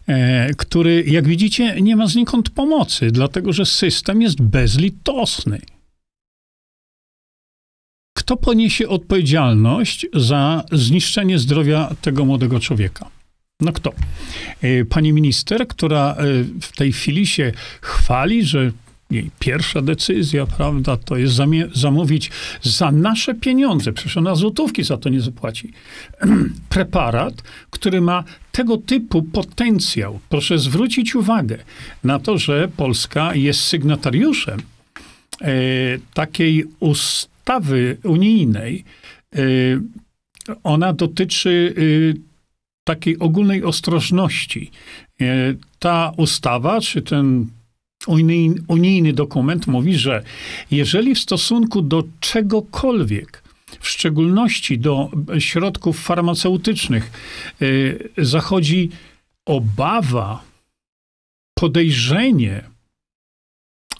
[0.08, 5.60] e, który, jak widzicie, nie ma znikąd pomocy, dlatego że system jest bezlitosny.
[8.26, 13.10] Kto poniesie odpowiedzialność za zniszczenie zdrowia tego młodego człowieka?
[13.60, 13.92] No kto?
[14.62, 16.24] E, pani minister, która e,
[16.60, 18.70] w tej chwili się chwali, że
[19.10, 21.34] jej pierwsza decyzja, prawda, to jest
[21.74, 22.30] zamówić
[22.62, 25.72] za nasze pieniądze, przecież ona złotówki za to nie zapłaci,
[26.68, 27.34] preparat,
[27.70, 30.20] który ma tego typu potencjał.
[30.28, 31.58] Proszę zwrócić uwagę
[32.04, 34.60] na to, że Polska jest sygnatariuszem
[35.40, 35.52] e,
[36.14, 37.35] takiej ustawy
[38.04, 38.84] unijnej.
[39.34, 39.40] E,
[40.62, 41.80] ona dotyczy e,
[42.84, 44.70] takiej ogólnej ostrożności.
[45.20, 45.24] E,
[45.78, 47.46] ta ustawa, czy ten
[48.68, 50.22] unijny dokument mówi, że
[50.70, 53.42] jeżeli w stosunku do czegokolwiek,
[53.80, 57.10] w szczególności do środków farmaceutycznych,
[57.62, 58.90] y, zachodzi
[59.46, 60.42] obawa,
[61.54, 62.62] podejrzenie,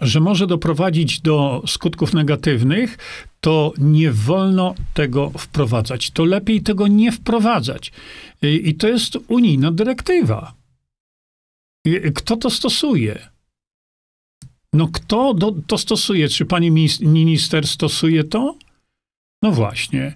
[0.01, 2.99] że może doprowadzić do skutków negatywnych,
[3.41, 6.11] to nie wolno tego wprowadzać.
[6.11, 7.93] To lepiej tego nie wprowadzać.
[8.43, 10.55] I to jest unijna dyrektywa.
[12.15, 13.29] Kto to stosuje?
[14.73, 16.29] No kto do, to stosuje?
[16.29, 18.55] Czy pani minister stosuje to?
[19.43, 20.15] No właśnie.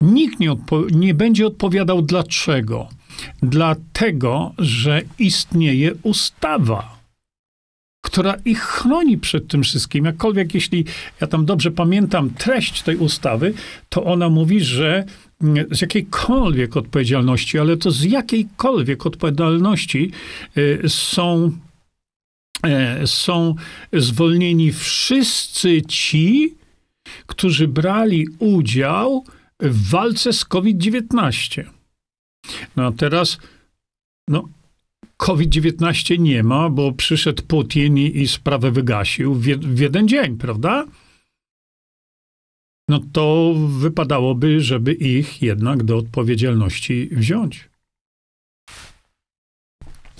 [0.00, 0.56] Nikt nie,
[0.90, 2.88] nie będzie odpowiadał dlaczego.
[3.42, 6.91] Dlatego, że istnieje ustawa,
[8.02, 10.04] która ich chroni przed tym wszystkim.
[10.04, 10.84] Jakkolwiek, jeśli
[11.20, 13.54] ja tam dobrze pamiętam treść tej ustawy,
[13.88, 15.04] to ona mówi, że
[15.42, 20.10] mm, z jakiejkolwiek odpowiedzialności, ale to z jakiejkolwiek odpowiedzialności
[20.56, 21.52] y, są
[22.62, 23.54] E, są
[23.92, 26.54] zwolnieni wszyscy ci,
[27.26, 29.24] którzy brali udział
[29.60, 31.64] w walce z COVID-19.
[32.76, 33.38] No a teraz,
[34.28, 34.48] no,
[35.22, 40.86] COVID-19 nie ma, bo przyszedł Putin i, i sprawę wygasił w, w jeden dzień, prawda?
[42.88, 47.68] No to wypadałoby, żeby ich jednak do odpowiedzialności wziąć.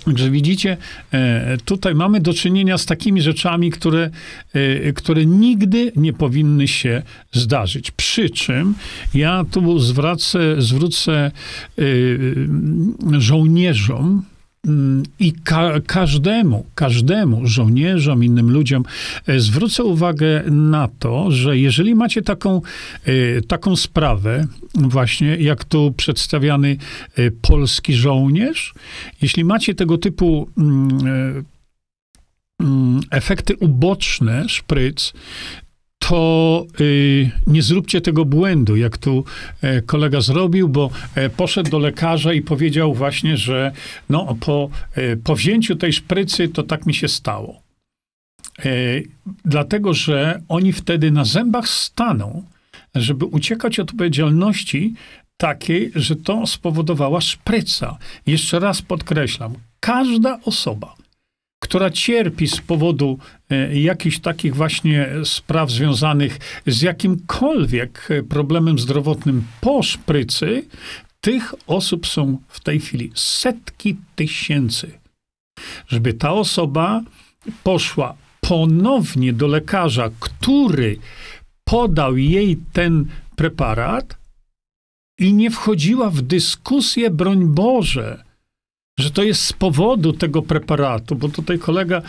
[0.04, 0.76] Także widzicie,
[1.12, 4.10] e, tutaj mamy do czynienia z takimi rzeczami, które,
[4.52, 7.90] e, które nigdy nie powinny się zdarzyć.
[7.90, 8.74] Przy czym
[9.14, 11.30] ja tu zwracę, zwrócę
[11.78, 11.82] e,
[13.20, 14.31] żołnierzom,
[15.18, 18.84] i ka każdemu, każdemu żołnierzom, innym ludziom
[19.26, 22.62] e, zwrócę uwagę na to, że jeżeli macie taką,
[23.04, 26.76] e, taką sprawę, właśnie jak tu przedstawiany
[27.16, 28.74] e, polski żołnierz,
[29.22, 31.44] jeśli macie tego typu mm,
[32.60, 35.12] mm, efekty uboczne szpryc,
[36.08, 39.24] to y, nie zróbcie tego błędu, jak tu
[39.62, 43.72] e, kolega zrobił, bo e, poszedł do lekarza i powiedział właśnie, że
[44.08, 47.62] no, po, e, po wzięciu tej szprycy to tak mi się stało.
[49.44, 52.44] Dlatego, że oni wtedy na zębach staną,
[52.94, 54.94] żeby uciekać od odpowiedzialności
[55.36, 57.98] takiej, że to spowodowała szpryca.
[58.26, 60.94] Jeszcze raz podkreślam, każda osoba,
[61.62, 63.18] która cierpi z powodu
[63.50, 70.64] e, jakichś takich właśnie spraw związanych z jakimkolwiek e, problemem zdrowotnym po szprycy,
[71.20, 74.98] tych osób są w tej chwili setki tysięcy.
[75.88, 77.02] Żeby ta osoba
[77.62, 80.98] poszła ponownie do lekarza, który
[81.64, 84.18] podał jej ten preparat
[85.18, 88.24] i nie wchodziła w dyskusję, broń Boże,
[88.98, 92.02] że to jest z powodu tego preparatu, bo tutaj kolega,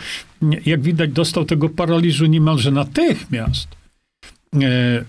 [0.66, 3.68] jak widać, dostał tego paraliżu niemalże natychmiast.
[4.62, 5.04] E,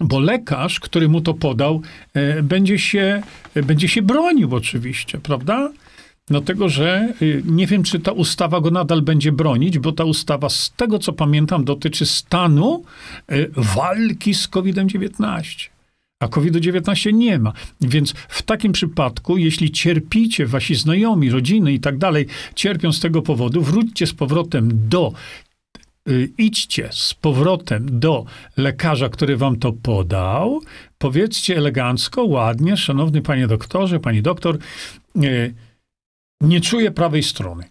[0.00, 1.82] bo lekarz, który mu to podał,
[2.14, 3.22] e, będzie się,
[3.54, 5.70] będzie się bronił oczywiście, prawda?
[6.26, 10.72] Dlatego, że nie wiem, czy ta ustawa go nadal będzie bronić, bo ta ustawa, z
[10.76, 12.84] tego co pamiętam, dotyczy stanu
[13.56, 15.73] walki z COVID-19
[16.20, 17.52] a COVID-19 nie ma.
[17.80, 23.22] Więc w takim przypadku, jeśli cierpicie, wasi znajomi, rodziny i tak dalej, cierpią z tego
[23.22, 25.12] powodu, wróćcie z powrotem do
[26.08, 28.24] y, idźcie z powrotem do
[28.56, 30.60] lekarza, który wam to podał,
[30.98, 34.58] powiedzcie elegancko, ładnie, szanowny panie doktorze, pani doktor,
[35.16, 35.54] y,
[36.40, 37.64] nie czuję prawej strony.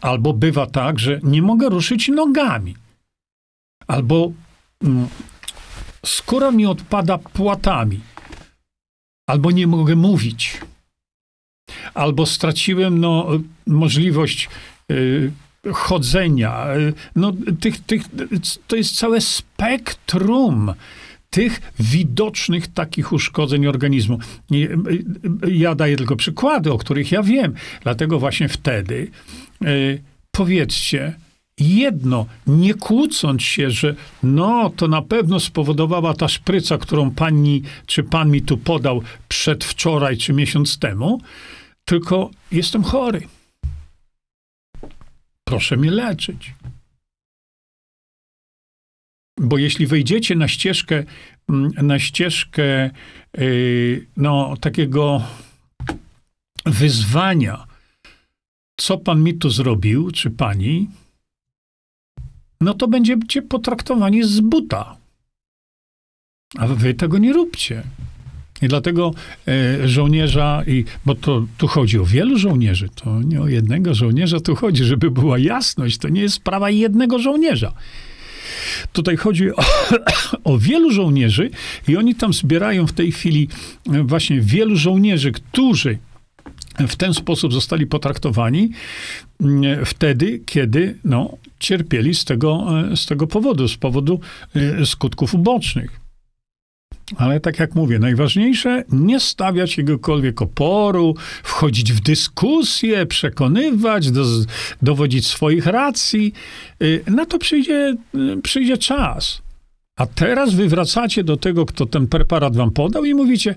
[0.00, 2.76] Albo bywa tak, że nie mogę ruszyć nogami.
[3.86, 4.32] Albo
[4.84, 5.08] mm,
[6.06, 8.00] skóra mi odpada płatami,
[9.26, 10.60] albo nie mogę mówić,
[11.94, 13.28] albo straciłem no,
[13.66, 14.48] możliwość
[14.90, 15.32] y,
[15.72, 16.76] chodzenia.
[16.76, 18.02] Y, no, tych, tych,
[18.66, 20.74] to jest całe spektrum
[21.30, 24.18] tych widocznych takich uszkodzeń organizmu.
[24.52, 24.76] Y,
[25.48, 27.54] ja daję tylko przykłady, o których ja wiem.
[27.82, 29.10] Dlatego właśnie wtedy
[29.62, 31.14] y, powiedzcie,
[31.62, 38.02] jedno, nie kłócąc się, że no, to na pewno spowodowała ta szpryca, którą pani czy
[38.02, 41.20] pan mi tu podał przedwczoraj czy miesiąc temu,
[41.84, 43.22] tylko jestem chory.
[45.44, 46.54] Proszę mnie leczyć.
[49.40, 51.04] Bo jeśli wejdziecie na ścieżkę,
[51.48, 52.90] mm, na ścieżkę
[53.38, 55.22] yy, no, takiego
[56.66, 57.66] wyzwania,
[58.76, 60.88] co pan mi tu zrobił, czy pani,
[62.62, 64.96] no to będziecie potraktowani z buta.
[66.58, 67.82] A wy tego nie róbcie.
[68.62, 69.10] I dlatego
[69.48, 74.40] e, żołnierza, i, bo to tu chodzi o wielu żołnierzy, to nie o jednego żołnierza
[74.40, 77.72] tu chodzi, żeby była jasność, to nie jest sprawa jednego żołnierza.
[78.92, 79.62] Tutaj chodzi o,
[80.44, 81.50] o, wielu żołnierzy
[81.88, 83.48] i oni tam zbierają w tej chwili
[83.92, 85.98] e, właśnie wielu żołnierzy, którzy
[86.88, 88.70] w ten sposób zostali potraktowani
[89.40, 94.20] mm, wtedy, kiedy no, cierpieli z tego, e, z tego powodu, z powodu
[94.54, 96.00] e, skutków ubocznych.
[97.16, 104.24] Ale tak jak mówię, najważniejsze nie stawiać jakiegokolwiek oporu, wchodzić w dyskusję, przekonywać, do,
[104.82, 106.32] dowodzić swoich racji.
[106.80, 107.96] E, na to przyjdzie,
[108.42, 109.42] przyjdzie czas.
[109.96, 113.54] A teraz wy wracacie do tego, kto ten preparat wam podał i mówicie,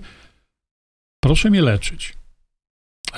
[1.20, 2.16] proszę mnie leczyć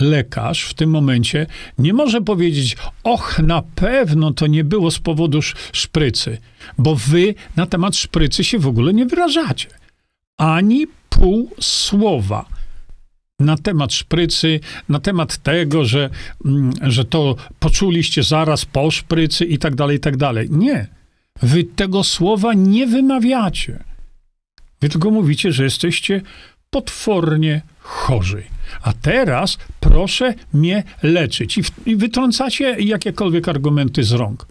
[0.01, 1.47] lekarz w tym momencie
[1.78, 6.39] nie może powiedzieć, och, na pewno to nie było z powodu szprycy,
[6.78, 9.68] bo wy na temat szprycy się w ogóle nie wyrażacie.
[10.39, 12.45] Ani pół słowa
[13.41, 16.11] na temat szprycy, na temat tego, że,
[16.45, 20.49] mm, że to poczuliście zaraz po szprycy i tak dalej, i tak dalej.
[20.51, 20.86] Nie.
[21.43, 23.84] Wy tego słowa nie wymawiacie.
[24.80, 26.22] Wy tylko mówicie, że jesteście
[26.70, 28.43] potwornie chorzy.
[28.83, 31.59] A teraz proszę mnie leczyć.
[31.59, 34.47] I, w, i wytrącacie jakiekolwiek argumenty z rąk.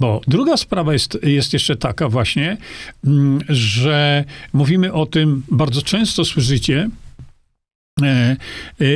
[0.00, 2.56] Bo druga sprawa jest, jest jeszcze taka właśnie,
[3.04, 6.88] mm, że mówimy o tym, bardzo często słyszycie,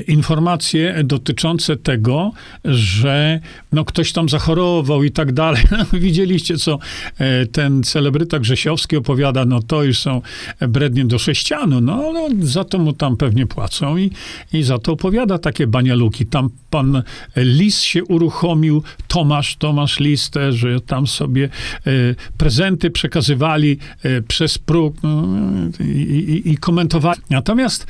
[0.09, 2.32] informacje dotyczące tego,
[2.64, 3.40] że
[3.72, 5.62] no, ktoś tam zachorował i tak dalej.
[5.70, 6.78] No, widzieliście, co
[7.18, 10.22] e, ten celebryta Grzesiowski opowiada, no to już są
[10.68, 14.11] brednie do sześcianu, no, no za to mu tam pewnie płacą i,
[14.53, 16.26] i za to opowiada takie banialuki.
[16.26, 17.03] Tam pan
[17.36, 21.48] Lis się uruchomił, Tomasz, Tomasz Lis też, że tam sobie
[22.38, 23.78] prezenty przekazywali
[24.28, 25.26] przez próg no,
[25.80, 27.20] i, i, i komentowali.
[27.30, 27.86] Natomiast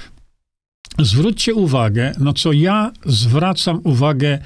[0.98, 4.38] zwróćcie uwagę, no co ja zwracam uwagę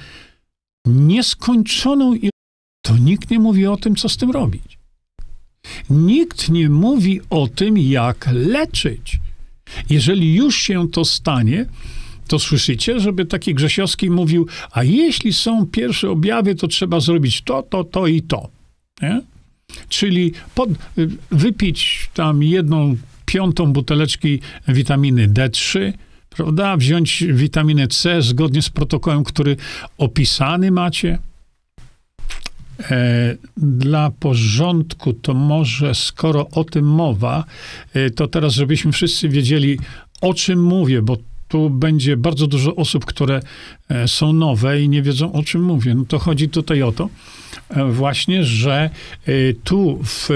[0.85, 2.15] nieskończoną
[2.85, 4.77] to nikt nie mówi o tym, co z tym robić.
[5.89, 9.19] Nikt nie mówi o tym, jak leczyć.
[9.89, 11.65] Jeżeli już się to stanie,
[12.27, 17.63] to słyszycie, żeby taki Grzesiowski mówił, a jeśli są pierwsze objawy, to trzeba zrobić to,
[17.63, 18.49] to, to i to.
[19.01, 19.21] Nie?
[19.89, 20.69] Czyli pod,
[21.31, 25.93] wypić tam jedną piątą buteleczki witaminy D3,
[26.35, 26.77] prawda?
[26.77, 29.57] Wziąć witaminę C zgodnie z protokołem, który
[29.97, 31.17] opisany macie.
[32.79, 37.43] E, dla porządku, to może skoro o tym mowa,
[37.93, 39.79] e, to teraz, żebyśmy wszyscy wiedzieli,
[40.21, 41.17] o czym mówię, bo
[41.47, 43.39] tu będzie bardzo dużo osób, które
[43.89, 45.95] e, są nowe i nie wiedzą, o czym mówię.
[45.95, 47.09] No to chodzi tutaj o to,
[47.89, 48.89] właśnie, że
[49.63, 50.29] tu w.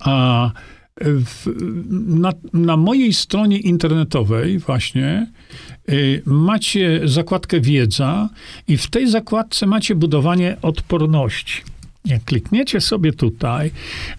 [0.00, 0.50] A,
[1.00, 1.46] w,
[2.08, 5.32] na, na, mojej stronie internetowej właśnie
[5.88, 8.28] y, macie zakładkę wiedza
[8.68, 11.62] i w tej zakładce macie budowanie odporności.
[12.04, 13.70] Jak klikniecie sobie tutaj,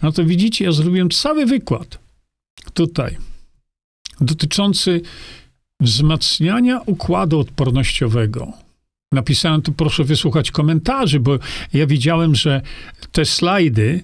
[0.02, 2.00] no to widzicie, ja zrobiłem cały wykład
[2.74, 3.18] tutaj
[4.22, 5.02] dotyczący
[5.80, 8.54] wzmacniania układu odpornościowego.
[9.12, 11.40] Napisałem tu, proszę wysłuchać komentarzy, bo
[11.74, 12.62] ja widziałem, że
[13.12, 14.04] te slajdy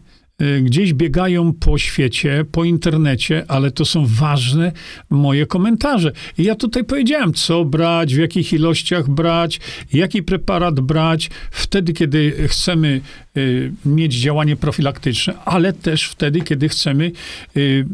[0.62, 4.72] gdzieś biegają po świecie, po internecie, ale to są ważne
[5.10, 6.12] moje komentarze.
[6.38, 9.60] I ja tutaj powiedziałem, co brać, w jakich ilościach brać,
[9.94, 13.02] jaki preparat brać, wtedy, kiedy chcemy
[13.38, 17.12] y, mieć działanie profilaktyczne, ale też wtedy, kiedy chcemy,
[17.58, 17.86] y,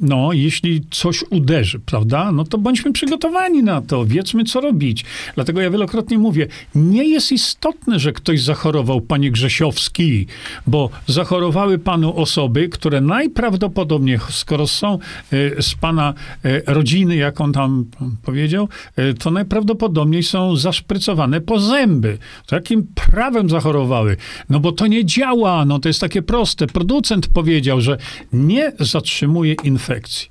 [0.00, 5.04] no, jeśli coś uderzy, prawda, no to bądźmy przygotowani na to, wiedzmy, co robić.
[5.34, 10.26] Dlatego ja wielokrotnie mówię, nie jest istotne, że ktoś zachorował, panie Grzesiowski,
[10.66, 14.98] bo zachorowały panu osoby, które najprawdopodobniej, skoro są
[15.32, 16.14] e, z pana
[16.44, 17.84] e, rodziny, jak on tam
[18.22, 22.18] powiedział, e, to najprawdopodobniej są zaszprycowane po zęby.
[22.46, 24.16] To jakim prawem zachorowały?
[24.50, 26.66] No bo to nie działa, no to jest takie proste.
[26.66, 27.98] Producent powiedział, że
[28.32, 30.28] nie zatrzymuje infekcji.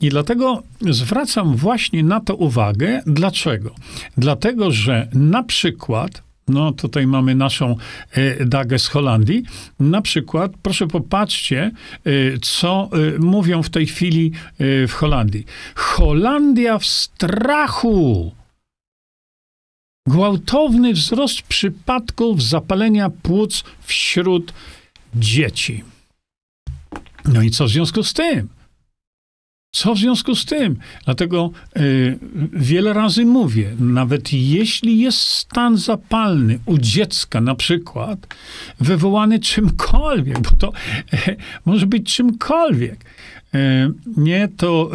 [0.00, 3.02] I dlatego zwracam właśnie na to uwagę.
[3.06, 3.74] Dlaczego?
[4.16, 7.76] Dlatego, że na przykład No, tutaj mamy naszą
[8.10, 9.42] e, Dagę z Holandii.
[9.80, 11.70] Na przykład, proszę popatrzcie,
[12.04, 12.10] e,
[12.42, 14.32] co e, mówią w tej chwili
[14.88, 15.44] w Holandii.
[15.74, 18.32] Holandia w strachu.
[20.08, 24.52] Gwałtowny wzrost przypadków zapalenia płuc wśród
[25.14, 25.84] dzieci.
[27.24, 28.48] No i co w związku z tym?
[29.74, 30.76] Co w związku z tym?
[31.04, 32.18] Dlatego y,
[32.52, 38.34] wiele razy mówię, nawet jeśli jest stan zapalny u dziecka na przykład,
[38.80, 40.72] wywołany czymkolwiek, bo to
[41.28, 43.04] y, może być czymkolwiek,
[43.54, 43.58] y,
[44.16, 44.90] nie, to,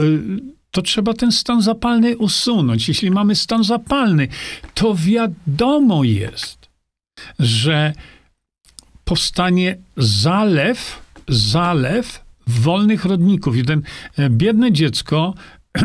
[0.71, 2.87] to trzeba ten stan zapalny usunąć.
[2.87, 4.27] Jeśli mamy stan zapalny,
[4.73, 6.69] to wiadomo jest,
[7.39, 7.93] że
[9.05, 13.57] powstanie zalew, zalew wolnych rodników.
[13.57, 13.81] I ten
[14.17, 15.33] e, biedne dziecko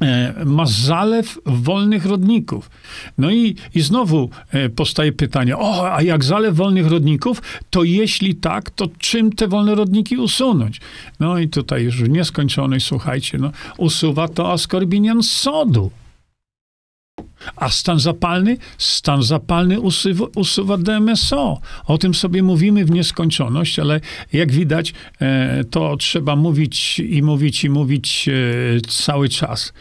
[0.00, 2.70] e, ma zalew wolnych rodników.
[3.18, 8.34] No i, i znowu e, powstaje pytanie, o, a jak zalew wolnych rodników, to jeśli
[8.34, 10.80] tak, to czym te wolne rodniki usunąć?
[11.20, 15.90] No i tutaj już w nieskończonej, słuchajcie, no, usuwa to askorbinian sodu.
[17.56, 18.56] A stan zapalny?
[18.78, 21.60] Stan zapalny usuwa, usuwa DMSO.
[21.84, 24.00] O tym sobie mówimy w nieskończoność, ale
[24.32, 28.32] jak widać, e, to trzeba mówić i mówić i mówić e,
[28.88, 29.72] cały czas.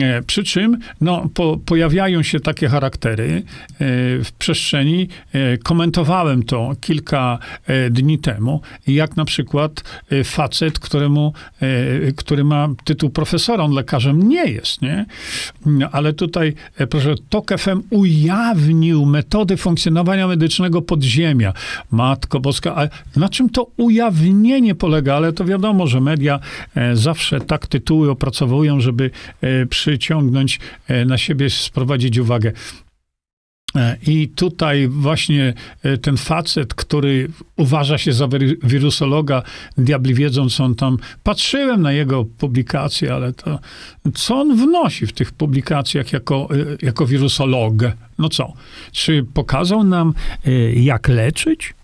[0.00, 3.42] E, przy czym no, po, pojawiają się takie charaktery
[4.24, 5.08] w przestrzeni.
[5.62, 7.38] Komentowałem to kilka
[7.90, 9.84] dni temu, jak na przykład
[10.24, 11.32] facet, któremu,
[12.16, 15.06] który ma tytuł profesora, on lekarzem nie jest, nie?
[15.92, 16.54] Ale tutaj
[16.86, 21.52] proszę, TOK FM ujawnił metody funkcjonowania medycznego podziemia.
[21.90, 22.88] Matko Boska, a
[23.20, 25.14] na czym to ujawnienie polega?
[25.14, 26.40] Ale to wiadomo, że media
[26.74, 29.10] e, zawsze tak tytuły opracowują, żeby
[29.40, 30.60] e, przyciągnąć
[31.06, 32.52] na siebie, sprowadzić uwagę.
[33.76, 38.28] E, I tutaj właśnie e, ten facet, który uważa się za
[38.62, 39.42] wirusologa,
[39.78, 40.96] diabli wiedzą, co on tam.
[41.22, 43.58] Patrzyłem na jego publikacje, ale to.
[44.14, 47.74] Co on wnosi w tych publikacjach jako, e, jako wirusolog?
[48.18, 48.52] No co?
[48.92, 50.14] Czy pokazał nam,
[50.74, 51.74] jak leczyć?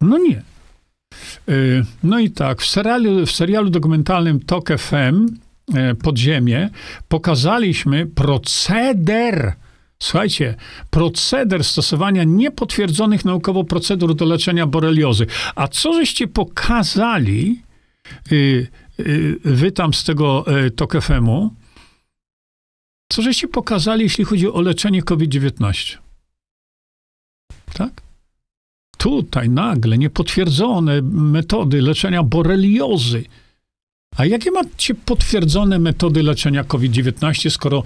[0.00, 0.42] No nie.
[2.02, 5.26] No i tak, w serialu, w serialu dokumentalnym Tok FM
[6.02, 6.70] Podziemie
[7.08, 9.54] pokazaliśmy proceder
[10.02, 10.54] Słuchajcie,
[10.90, 15.26] proceder stosowania niepotwierdzonych naukowo procedur do leczenia boreliozy.
[15.54, 17.62] A co żeście pokazali,
[18.30, 18.66] yy,
[18.98, 21.50] yy, wy tam z tego yy, TOK-FM-u,
[23.12, 25.98] co żeście pokazali, jeśli chodzi o leczenie COVID-19?
[27.74, 28.02] Tak?
[28.98, 33.24] Tutaj nagle niepotwierdzone metody leczenia boreliozy.
[34.16, 37.82] A jakie macie potwierdzone metody leczenia COVID-19, skoro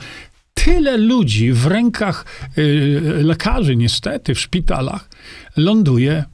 [0.54, 2.24] tyle ludzi w rękach
[2.58, 5.08] y, lekarzy, niestety, w szpitalach,
[5.56, 6.24] ląduje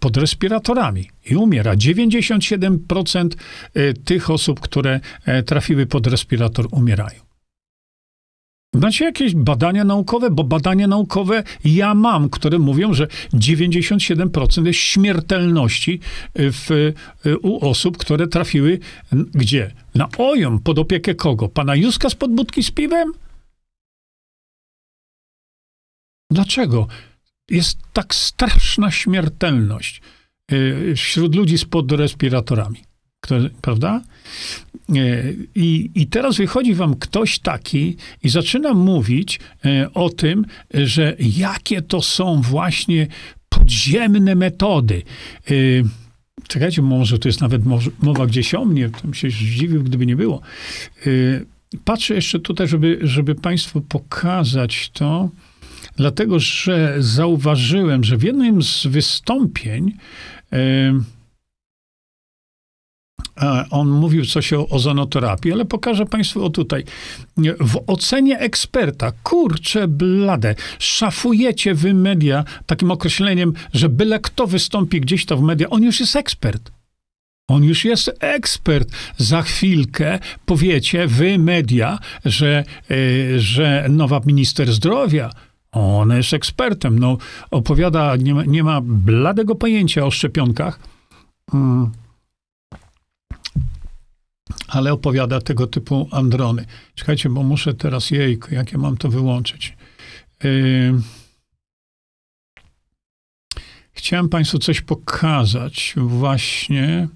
[0.00, 1.74] pod respiratorami i umiera.
[1.74, 3.28] 97%
[3.76, 7.20] y, tych osób, które e, trafiły pod respirator, umierają.
[8.74, 10.30] Macie jakieś badania naukowe?
[10.30, 16.00] Bo badania naukowe ja mam, które mówią, że 97% jest śmiertelności
[16.38, 16.92] y, w,
[17.42, 18.78] u osób, które trafiły
[19.12, 19.70] gdzie?
[19.94, 21.48] Na OJOM, pod opiekę kogo?
[21.48, 23.12] Pana Juska z podbudki z piwem?
[26.32, 26.86] Dlaczego?
[27.50, 30.02] Jest tak straszna śmiertelność
[30.52, 32.78] y, wśród ludzi z podrespiratorami.
[33.60, 34.02] prawda?
[34.96, 41.16] Y, I, I teraz wychodzi wam ktoś taki i zaczyna mówić y, o tym, że
[41.18, 43.06] jakie to są właśnie
[43.48, 45.02] podziemne metody.
[46.48, 47.62] Czekajcie, może to jest nawet
[48.02, 50.40] mowa gdzieś o mnie, bym się zdziwił, gdyby nie było.
[51.84, 55.30] Patrzę jeszcze tutaj, żeby, żeby Państwu pokazać to
[55.96, 59.92] dlatego że zauważyłem, że w jednym z wystąpień
[63.70, 66.84] on mówił coś o ozonoterapii, ale pokażę Państwu o tutaj.
[67.60, 75.26] W ocenie eksperta, kurczę blade, szafujecie wy media takim określeniem, że byle kto wystąpi gdzieś
[75.26, 76.70] to w media, on już jest ekspert.
[77.48, 78.88] On już jest ekspert.
[79.16, 82.94] Za chwilkę powiecie wy media, że, e,
[83.40, 85.30] że nowa minister zdrowia
[85.72, 86.98] ona jest ekspertem.
[86.98, 87.18] No,
[87.50, 90.80] opowiada, nie ma, nie ma bladego pojęcia o szczepionkach,
[91.50, 91.92] hmm.
[94.68, 96.66] ale opowiada tego typu androny.
[96.94, 99.76] Czekajcie, bo muszę teraz, jejku, jak ja mam to wyłączyć.
[100.44, 100.94] Yy...
[103.92, 107.08] Chciałem Państwu coś pokazać właśnie.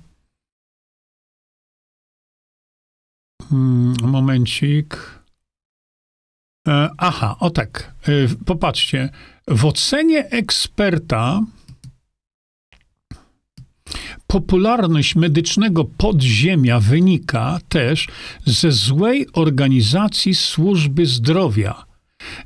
[3.48, 5.15] Hmm, momencik.
[6.66, 7.94] E, aha, o tak.
[8.02, 9.08] E, popatrzcie.
[9.48, 11.40] w ocenie eksperta
[14.26, 18.08] popularność medycznego podziemia wynika też
[18.46, 21.86] ze złej organizacji służby zdrowia.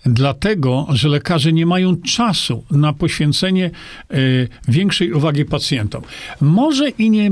[0.07, 3.71] Dlatego, że lekarze nie mają czasu na poświęcenie
[4.15, 6.03] y, większej uwagi pacjentom.
[6.41, 7.31] Może i nie,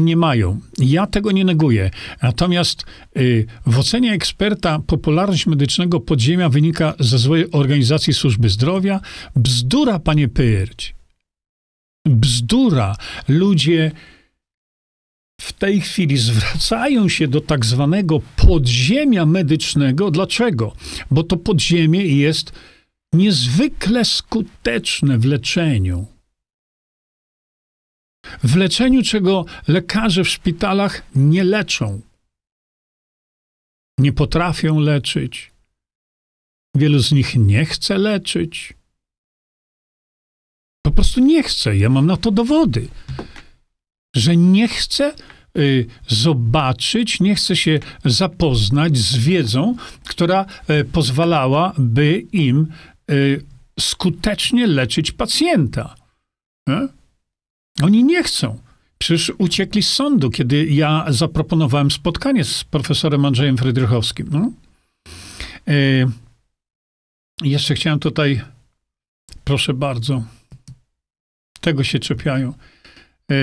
[0.00, 0.60] nie mają.
[0.78, 1.90] Ja tego nie neguję.
[2.22, 2.84] Natomiast
[3.16, 9.00] y, w ocenie eksperta popularność medycznego podziemia wynika ze złej organizacji służby zdrowia.
[9.36, 10.94] Bzdura, panie Pyrć.
[12.06, 12.96] Bzdura.
[13.28, 13.90] Ludzie
[15.44, 20.10] w tej chwili zwracają się do tak zwanego podziemia medycznego.
[20.10, 20.72] Dlaczego?
[21.10, 22.52] Bo to podziemie jest
[23.12, 26.06] niezwykle skuteczne w leczeniu.
[28.42, 32.00] W leczeniu, czego lekarze w szpitalach nie leczą.
[33.98, 35.52] Nie potrafią leczyć.
[36.76, 38.74] Wielu z nich nie chce leczyć.
[40.82, 41.76] Po prostu nie chce.
[41.76, 42.88] Ja mam na to dowody
[44.14, 45.14] że nie chce
[46.08, 52.66] zobaczyć, nie chce się zapoznać z wiedzą, która y, pozwalałaby im
[53.10, 53.44] y,
[53.80, 55.94] skutecznie leczyć pacjenta.
[57.82, 58.58] Oni nie chcą.
[58.98, 64.28] Przecież uciekli z sądu, kiedy ja zaproponowałem spotkanie z profesorem Andrzejem Frydrychowskim.
[64.30, 64.50] No?
[67.42, 68.40] jeszcze chciałem tutaj,
[69.44, 70.22] proszę bardzo,
[71.60, 72.54] tego się czepiają.
[73.30, 73.34] E,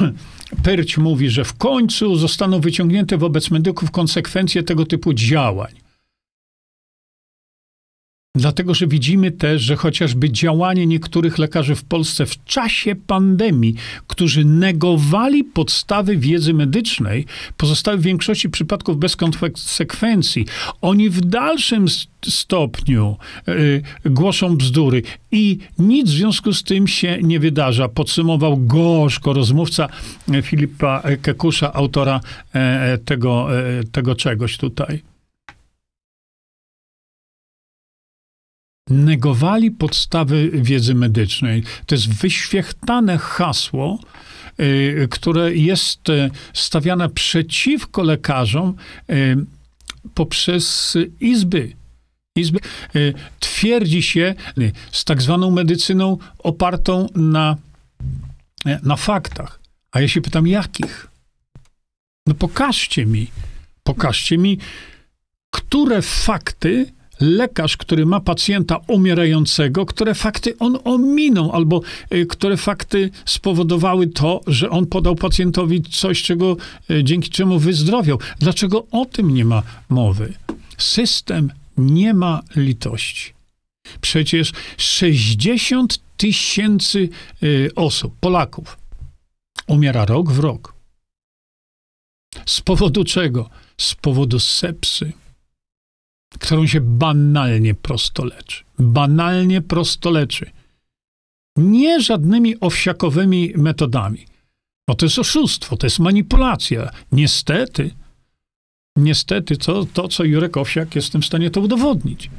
[0.62, 5.89] Pyrć mówi, że w końcu zostaną wyciągnięte wobec medyków konsekwencje tego typu działań.
[8.34, 13.74] Dlatego, że widzimy też, że chociażby działanie niektórych lekarzy w Polsce w czasie pandemii,
[14.06, 17.26] którzy negowali podstawy wiedzy medycznej,
[17.56, 20.46] pozostały w większości przypadków bez konsekwencji.
[20.80, 21.86] Oni w dalszym
[22.28, 23.16] stopniu
[23.48, 25.02] y, głoszą bzdury
[25.32, 27.88] i nic w związku z tym się nie wydarza.
[27.88, 29.88] Podsumował gorzko rozmówca
[30.42, 32.20] Filipa Kekusza, autora
[32.52, 35.09] e, tego, e, tego czegoś tutaj.
[38.90, 41.62] Negowali podstawy wiedzy medycznej.
[41.86, 43.98] To jest wyświechtane hasło,
[44.60, 48.74] y, które jest y, stawiane przeciwko lekarzom
[49.10, 49.36] y,
[50.14, 51.72] poprzez izby.
[52.36, 52.58] Izby
[53.40, 54.34] twierdzi się
[54.92, 57.56] z tak zwaną medycyną opartą na,
[58.82, 59.60] na faktach.
[59.92, 61.10] A ja się pytam, jakich?
[62.26, 63.26] No pokażcie mi,
[63.82, 64.58] pokażcie mi,
[65.50, 71.80] które fakty lekarz, który ma pacjenta umierającego, które fakty on ominął, albo
[72.14, 76.56] y, które fakty spowodowały to, że on podał pacjentowi coś, czego,
[76.90, 78.18] y, dzięki czemu wyzdrowiał.
[78.38, 80.34] Dlaczego o tym nie ma mowy?
[80.78, 83.32] System nie ma litości.
[84.00, 87.08] Przecież 60 tysięcy
[87.42, 88.78] y, osób, Polaków,
[89.66, 90.74] umiera rok w rok.
[92.46, 93.50] Z powodu czego?
[93.78, 95.12] Z powodu sepsy
[96.38, 98.64] którą się banalnie prosto leczy.
[98.78, 100.50] Banalnie prosto leczy.
[101.56, 104.26] Nie żadnymi owsiakowymi metodami.
[104.88, 106.90] Bo to jest oszustwo, to jest manipulacja.
[107.12, 107.90] Niestety,
[108.96, 112.30] niestety to, to co Jurek Owsiak, jestem w stanie to udowodnić,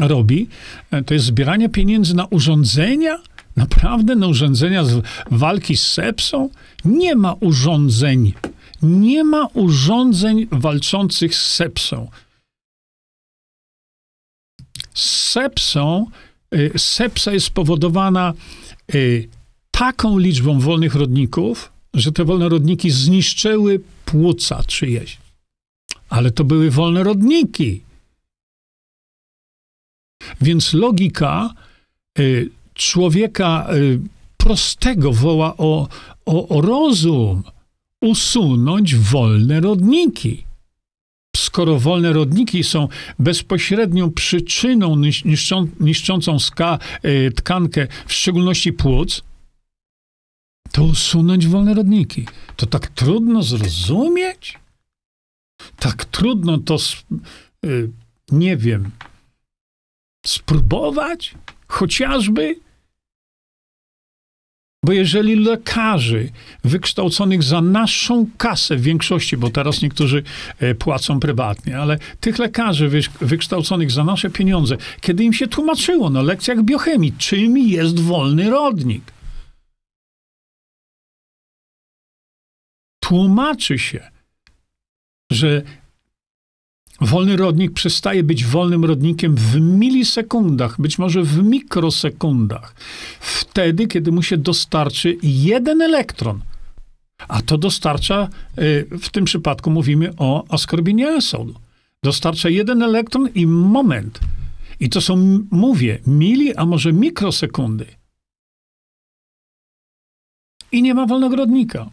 [0.00, 0.48] robi,
[0.90, 3.18] e, to jest zbieranie pieniędzy na urządzenia,
[3.56, 6.50] naprawdę na urządzenia z walki z sepsą.
[6.84, 8.32] Nie ma urządzeń,
[8.82, 12.08] nie ma urządzeń walczących z sepsą
[14.94, 16.06] sepsą,
[16.54, 18.32] y, sepsa jest spowodowana
[18.94, 19.28] y,
[19.70, 25.18] taką liczbą wolnych rodników, że te wolne rodniki zniszczyły płuca czyjeś.
[26.08, 27.82] Ale to były wolne rodniki.
[30.40, 31.54] Więc logika
[32.18, 33.68] y, człowieka
[34.36, 35.88] prostego woła o,
[36.26, 37.42] o, o rozum,
[38.00, 40.44] usunąć wolne rodniki
[41.42, 42.88] skoro wolne rodniki są
[43.18, 49.22] bezpośrednią przyczyną niszczą, niszczącą ska, y, tkankę, w szczególności płuc,
[50.72, 52.26] to usunąć wolne rodniki.
[52.56, 54.58] To tak trudno zrozumieć?
[55.76, 56.76] Tak trudno to,
[57.64, 57.90] y,
[58.32, 58.90] nie wiem,
[60.26, 61.34] spróbować?
[61.68, 62.56] Chociażby?
[64.84, 66.30] Bo jeżeli lekarzy
[66.64, 70.22] wykształconych za naszą kasę w większości, bo teraz niektórzy
[70.58, 72.88] e, płacą prywatnie, ale tych lekarzy
[73.20, 79.12] wykształconych za nasze pieniądze, kiedy im się tłumaczyło na lekcjach biochemii, czym jest wolny rodnik,
[83.00, 84.10] tłumaczy się,
[85.32, 85.62] że
[87.02, 92.74] Wolny rodnik przestaje być wolnym rodnikiem w milisekundach, być może w mikrosekundach.
[93.20, 96.40] Wtedy, kiedy mu się dostarczy jeden elektron.
[97.28, 98.28] A to dostarcza,
[98.58, 101.54] y, w tym przypadku mówimy o askorbinie sodu.
[102.02, 104.20] Dostarcza jeden elektron i moment.
[104.80, 107.86] I to są, mówię, mili, a może mikrosekundy.
[110.72, 111.90] I nie ma wolnego rodnika.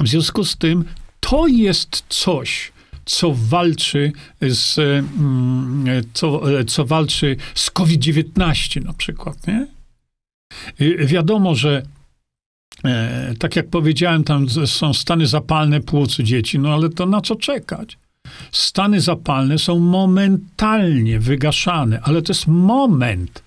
[0.00, 0.84] W związku z tym
[1.20, 2.72] to jest coś,
[3.10, 9.66] co walczy z, mm, co, co walczy z COVID-19 na przykład, nie?
[10.98, 11.82] Wiadomo, że
[12.84, 17.36] e, tak jak powiedziałem, tam są stany zapalne płuc dzieci, no ale to na co
[17.36, 17.98] czekać?
[18.52, 23.42] Stany zapalne są momentalnie wygaszane, ale to jest moment.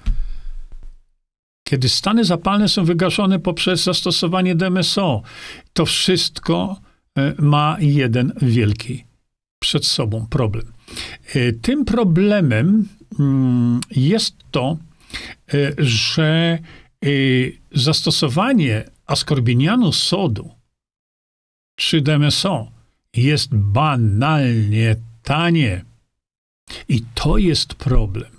[1.67, 5.21] Kiedy stany zapalne są wygaszone poprzez zastosowanie DMSO,
[5.73, 6.79] to wszystko
[7.17, 9.12] e, ma jeden wielki
[9.63, 10.71] przed sobą problem.
[11.35, 12.87] E, tym problemem
[13.19, 14.77] mm, jest to,
[15.53, 16.59] e, że
[17.71, 20.49] zastosowanie askorbinianu sodu
[21.75, 22.71] czy DMSO
[23.15, 25.85] jest banalnie tanie.
[26.89, 28.31] I to jest problem.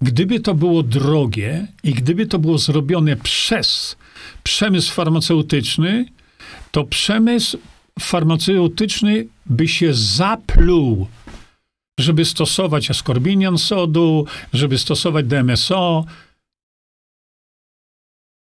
[0.00, 3.96] Gdyby to było drogie i gdyby to było zrobione przez
[4.42, 6.04] przemysł farmaceutyczny,
[6.72, 7.58] to przemysł
[8.00, 11.06] farmaceutyczny by się zapluł,
[12.00, 16.04] żeby stosować askorbinian sodu, żeby stosować DMSO,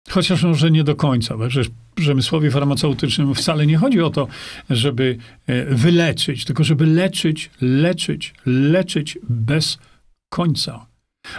[0.10, 4.28] Chociaż może nie do końca, bo przecież przemysłowi farmaceutycznym wcale nie chodzi o to,
[4.70, 9.80] żeby e, wyleczyć, tylko żeby leczyć, leczyć, leczyć bez
[10.30, 10.86] końca.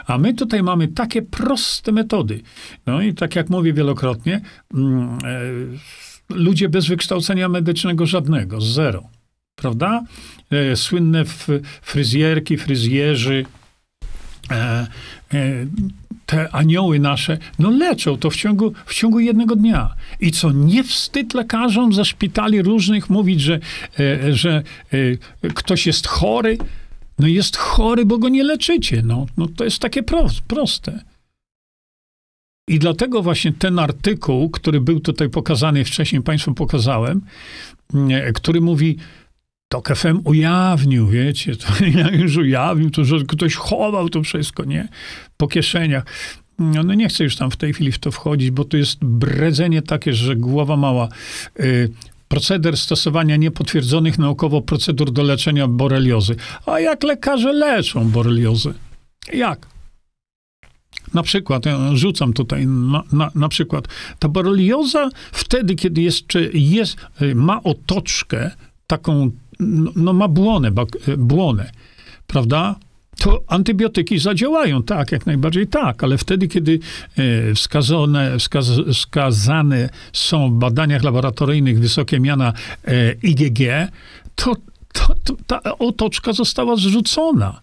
[0.07, 2.41] A my tutaj mamy takie proste metody.
[2.87, 4.41] No i tak jak mówię wielokrotnie,
[4.75, 5.41] mm, e,
[6.31, 9.03] ludzie bez wykształcenia medycznego żadnego, zero.
[9.55, 10.03] Prawda?
[10.51, 11.25] E, słynne
[11.83, 13.45] fryzjerki, fryzjerzy,
[16.27, 19.95] te anioły nasze, no leczą to w ciągu, w ciągu jednego dnia.
[20.21, 23.61] I co, nie wstyd lekarzom ze szpitali różnych mówić, że,
[24.01, 24.63] e, że
[25.43, 26.59] e, ktoś jest chory?
[27.19, 29.03] No jest chory, bo go nie leczycie.
[29.05, 30.03] No, no to jest takie
[30.49, 31.05] proste.
[32.71, 37.21] I dlatego właśnie ten artykuł, który był tutaj pokazany, wcześniej Państwu pokazałem,
[38.11, 38.97] e, który mówi,
[39.69, 41.67] to FM ujawnił, wiecie, to
[42.23, 44.89] już ujawnił, to, że ktoś chował to wszystko, nie?
[45.37, 46.05] Po kieszeniach.
[46.59, 48.99] No, no nie chcę już tam w tej chwili w to wchodzić, bo to jest
[49.05, 51.09] bredzenie takie, że głowa mała.
[51.61, 51.91] Y,
[52.29, 56.37] proceder stosowania niepotwierdzonych naukowo procedur do leczenia boreliozy.
[56.67, 58.73] A jak lekarze leczą boreliozę?
[59.33, 59.67] Jak?
[61.15, 63.89] Na przykład, ja rzucam tutaj na, na, na przykład,
[64.19, 68.51] ta borelioza wtedy, kiedy jeszcze jest, y, ma otoczkę
[68.87, 69.31] taką
[69.61, 70.71] no, no ma błonę,
[71.19, 71.71] błonę,
[72.27, 72.77] prawda?
[73.19, 76.79] to antybiotyki zadziałają, tak, jak najbardziej tak, ale wtedy, kiedy
[77.17, 82.53] e, wskazane, wskaz, wskazane są w badaniach laboratoryjnych wysokie miana
[83.23, 83.59] IgG,
[84.35, 84.57] to,
[84.93, 87.61] to, to ta otoczka została zrzucona.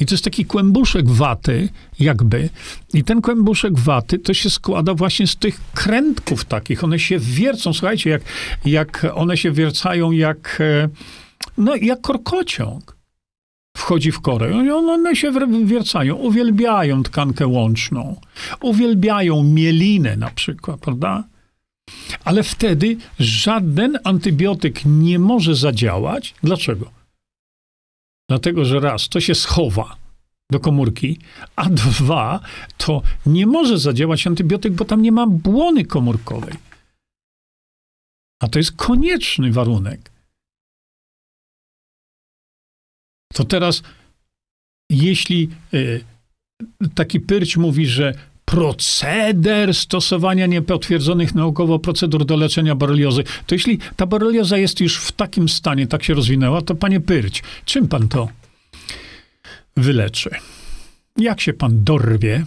[0.00, 1.68] I to jest taki kłębuszek waty,
[2.00, 2.48] jakby.
[2.94, 6.84] I ten kłębuszek waty to się składa właśnie z tych krętków takich.
[6.84, 8.22] One się wiercą, słuchajcie, jak,
[8.64, 10.88] jak one się wiercają jak, e,
[11.58, 12.96] no, jak korkociąg.
[13.76, 15.32] Wchodzi w korę i one się
[15.64, 18.16] wiercają, uwielbiają tkankę łączną,
[18.60, 21.24] uwielbiają mielinę na przykład, prawda?
[22.24, 26.34] Ale wtedy żaden antybiotyk nie może zadziałać.
[26.42, 27.03] Dlaczego?
[28.28, 29.96] Dlatego, że raz, to się schowa
[30.50, 31.18] do komórki,
[31.56, 32.40] a dwa,
[32.76, 36.54] to nie może zadziałać antybiotyk, bo tam nie ma błony komórkowej.
[38.42, 40.10] A to jest konieczny warunek.
[43.32, 43.82] To teraz,
[44.90, 46.04] jeśli y,
[46.94, 48.14] taki pyrć mówi, że
[48.44, 53.24] proceder stosowania niepotwierdzonych naukowo procedur do leczenia boreliozy.
[53.46, 57.42] To jeśli ta borelioza jest już w takim stanie, tak się rozwinęła, to panie Pyrć,
[57.64, 58.28] czym pan to
[59.76, 60.30] wyleczy?
[61.16, 62.44] Jak się pan dorwie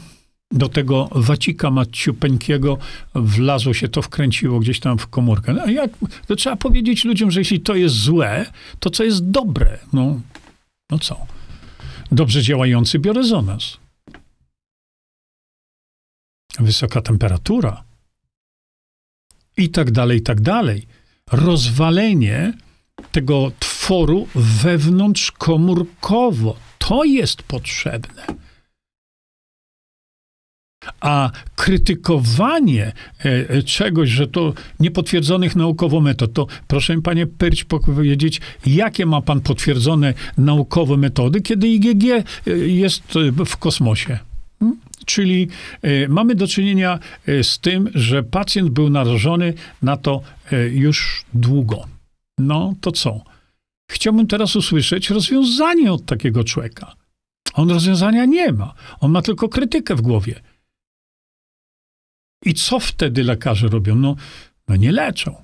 [0.51, 2.77] do tego wacika maciupeńkiego,
[3.15, 5.53] wlazło się to, wkręciło gdzieś tam w komórkę.
[5.53, 5.91] No, jak,
[6.27, 8.45] to trzeba powiedzieć ludziom, że jeśli to jest złe,
[8.79, 9.79] to co jest dobre?
[9.93, 10.21] No,
[10.91, 11.25] no co?
[12.11, 13.77] Dobrze działający biorezonans
[16.59, 17.83] wysoka temperatura
[19.57, 20.87] i tak dalej, i tak dalej.
[21.31, 22.53] Rozwalenie
[23.11, 26.55] tego tworu wewnątrzkomórkowo.
[26.77, 28.25] To jest potrzebne.
[30.99, 39.05] A krytykowanie e, czegoś, że to niepotwierdzonych naukowo metod, to proszę panie Perć powiedzieć, jakie
[39.05, 42.03] ma pan potwierdzone naukowe metody, kiedy IgG
[42.65, 43.03] jest
[43.45, 44.19] w kosmosie?
[45.07, 45.47] Czyli
[46.09, 46.99] mamy do czynienia
[47.41, 50.21] z tym, że pacjent był narażony na to
[50.71, 51.85] już długo.
[52.37, 53.21] No to co?
[53.91, 56.95] Chciałbym teraz usłyszeć rozwiązanie od takiego człowieka.
[57.53, 58.73] On rozwiązania nie ma.
[58.99, 60.41] On ma tylko krytykę w głowie.
[62.45, 63.95] I co wtedy lekarze robią?
[63.95, 64.15] No,
[64.67, 65.35] no nie leczą.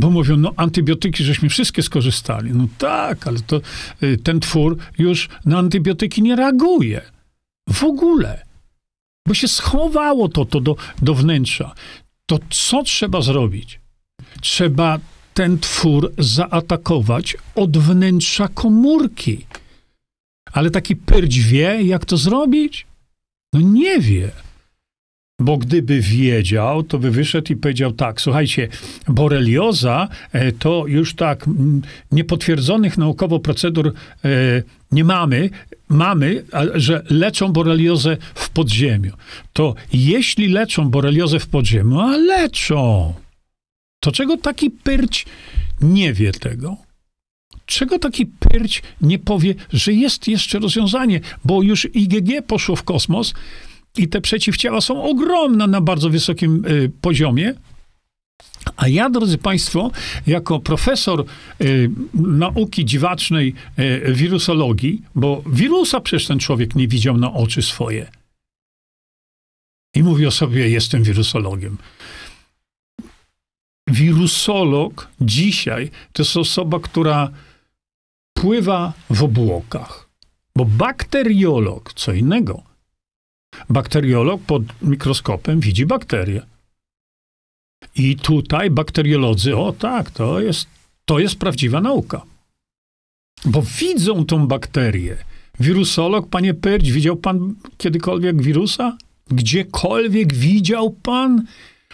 [0.00, 2.50] Bo mówią, no antybiotyki, żeśmy wszystkie skorzystali.
[2.52, 3.60] No tak, ale to
[4.02, 7.00] y, ten twór już na antybiotyki nie reaguje.
[7.72, 8.44] W ogóle.
[9.28, 11.74] Bo się schowało to, to do, do wnętrza.
[12.26, 13.80] To co trzeba zrobić?
[14.40, 14.98] Trzeba
[15.34, 19.46] ten twór zaatakować od wnętrza komórki.
[20.52, 22.86] Ale taki pyrć wie, jak to zrobić?
[23.52, 24.30] No nie wie.
[25.40, 28.68] Bo gdyby wiedział, to by wyszedł i powiedział tak, słuchajcie,
[29.08, 31.46] borelioza e, to już tak
[32.12, 33.92] niepotwierdzonych naukowo procedur
[34.24, 34.30] e,
[34.92, 35.50] nie mamy,
[35.88, 39.12] mamy, że leczą boreliozę w podziemiu.
[39.52, 43.14] To jeśli leczą boreliozę w podziemiu, a leczą,
[44.00, 45.26] to czego taki pyrć
[45.80, 46.76] nie wie tego?
[47.66, 53.34] Czego taki pyrć nie powie, że jest jeszcze rozwiązanie, bo już IgG poszło w kosmos
[53.96, 57.54] i te przeciwciała są ogromne na bardzo wysokim y, poziomie.
[58.76, 59.90] A ja, drodzy Państwo,
[60.26, 61.24] jako profesor
[61.60, 68.10] y, nauki dziwacznej y, wirusologii, bo wirusa przecież ten człowiek nie widział na oczy swoje.
[69.94, 71.76] I mówi o sobie, jestem wirusologiem
[73.90, 77.30] wirusolog dzisiaj to jest osoba, która
[78.34, 80.08] pływa w obłokach.
[80.56, 82.62] Bo bakteriolog, co innego.
[83.68, 86.42] Bakteriolog pod mikroskopem widzi bakterie.
[87.96, 90.68] I tutaj bakteriolodzy, o tak, to jest,
[91.04, 92.22] to jest prawdziwa nauka.
[93.44, 95.16] Bo widzą tą bakterię.
[95.60, 98.96] Wirusolog, panie Pyrć, widział pan kiedykolwiek wirusa?
[99.30, 101.44] Gdziekolwiek widział pan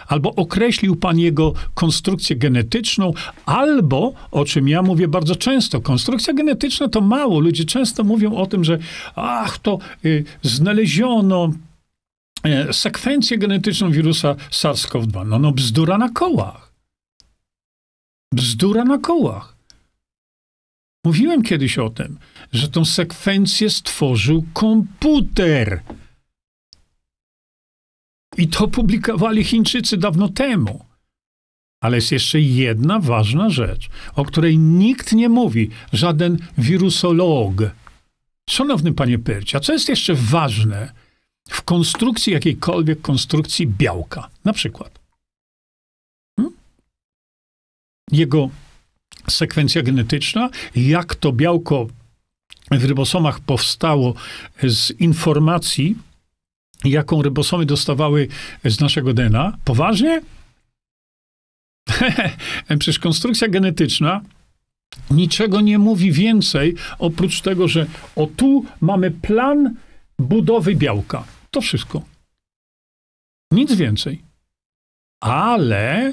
[0.07, 3.13] albo określił pan jego konstrukcję genetyczną,
[3.47, 7.41] albo, o czym ja mówię bardzo często, konstrukcja genetyczna to mało.
[7.41, 8.79] Ludzie często mówią o tym, że
[9.15, 11.53] ach, to y, znaleziono
[12.47, 15.27] y, sekwencję genetyczną wirusa SARS-CoV-2.
[15.27, 16.73] No, no, bzdura na kołach.
[18.35, 19.57] Bzdura na kołach.
[21.05, 22.19] Mówiłem kiedyś o tym,
[22.53, 25.83] że tą sekwencję stworzył komputer.
[28.37, 30.85] I to publikowali Chińczycy dawno temu.
[31.81, 37.55] Ale jest jeszcze jedna ważna rzecz, o której nikt nie mówi, żaden wirusolog.
[38.51, 40.93] Szanowny panie Pyrcia, co jest jeszcze ważne
[41.49, 44.31] w konstrukcji jakiejkolwiek konstrukcji białka?
[44.45, 44.99] Na przykład.
[46.37, 46.57] Hmm?
[48.13, 48.51] Jego
[49.29, 51.87] sekwencja genetyczna, jak to białko
[52.71, 54.15] w rybosomach powstało
[54.63, 55.97] z informacji
[56.85, 58.29] jaką rybosomy dostawały
[58.65, 59.57] z naszego DNA.
[59.65, 60.21] Poważnie?
[62.79, 64.21] Przecież konstrukcja genetyczna
[65.11, 69.77] niczego nie mówi więcej, oprócz tego, że o tu mamy plan
[70.19, 71.25] budowy białka.
[71.51, 72.03] To wszystko.
[73.53, 74.23] Nic więcej.
[75.21, 76.13] Ale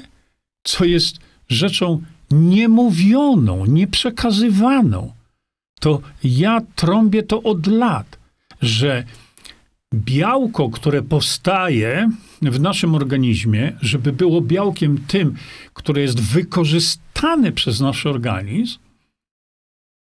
[0.64, 1.16] co jest
[1.48, 5.12] rzeczą niemówioną, nieprzekazywaną,
[5.80, 8.18] to ja trąbię to od lat,
[8.62, 9.04] że
[9.94, 12.10] białko, które powstaje
[12.42, 15.34] w naszym organizmie, żeby było białkiem tym,
[15.72, 18.78] które jest wykorzystane przez nasz organizm,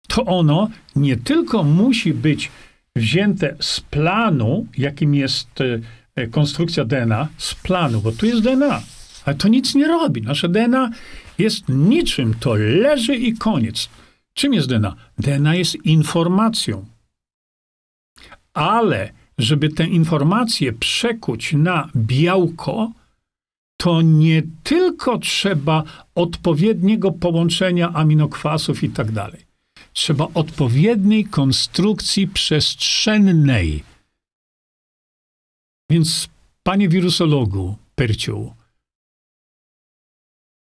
[0.07, 2.51] to ono nie tylko musi być
[2.95, 5.49] wzięte z planu, jakim jest
[6.15, 8.81] e, konstrukcja DNA, z planu, bo tu jest DNA,
[9.25, 10.21] ale to nic nie robi.
[10.21, 10.89] Nasze DNA
[11.37, 13.89] jest niczym, to leży i koniec.
[14.33, 14.95] Czym jest DNA?
[15.17, 16.85] DNA jest informacją.
[18.53, 22.91] Ale żeby tę informację przekuć na białko,
[23.77, 25.83] to nie tylko trzeba
[26.15, 29.45] odpowiedniego połączenia aminokwasów i tak dalej.
[29.93, 33.83] Trzeba odpowiedniej konstrukcji przestrzennej.
[35.89, 36.29] Więc,
[36.63, 38.53] panie wirusologu Perciu,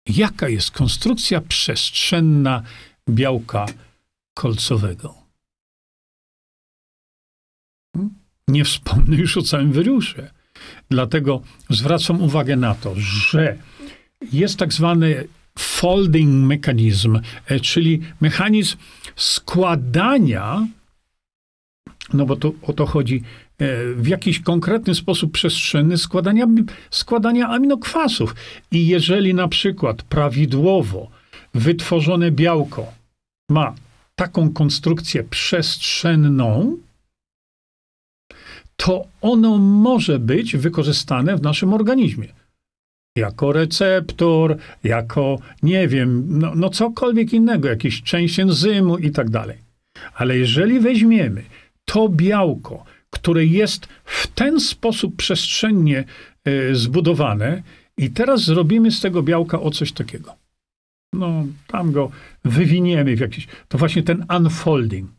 [0.08, 2.64] jaka jest konstrukcja przestrzenna
[3.10, 3.66] białka
[4.34, 5.25] kolcowego?
[8.48, 10.30] Nie wspomnę już o całym wirusie.
[10.90, 13.58] Dlatego zwracam uwagę na to, że
[14.34, 15.28] jest tak zwany
[15.58, 18.78] folding mechanizm, e, czyli mechanizm
[19.16, 20.68] składania,
[22.14, 23.24] no bo to, o to chodzi
[23.96, 26.48] w jakiś konkretny sposób przestrzenny składania,
[26.92, 28.36] składania aminokwasów.
[28.72, 31.10] I jeżeli na przykład prawidłowo
[31.54, 32.94] wytworzone białko
[33.50, 33.76] ma
[34.16, 36.78] taką konstrukcję przestrzenną,
[38.76, 42.28] to ono może być wykorzystane w naszym organizmie.
[43.18, 49.58] Jako receptor, jako, nie wiem, no, no cokolwiek innego, jakieś część enzymu i tak dalej.
[50.14, 51.44] Ale jeżeli weźmiemy
[51.86, 56.04] to białko, które jest w ten sposób przestrzennie
[56.48, 57.64] y, zbudowane,
[57.98, 60.36] i teraz zrobimy z tego białka o coś takiego.
[61.14, 62.12] No, tam go
[62.46, 63.48] wywiniemy w jakiś.
[63.68, 65.10] To właśnie ten unfolding.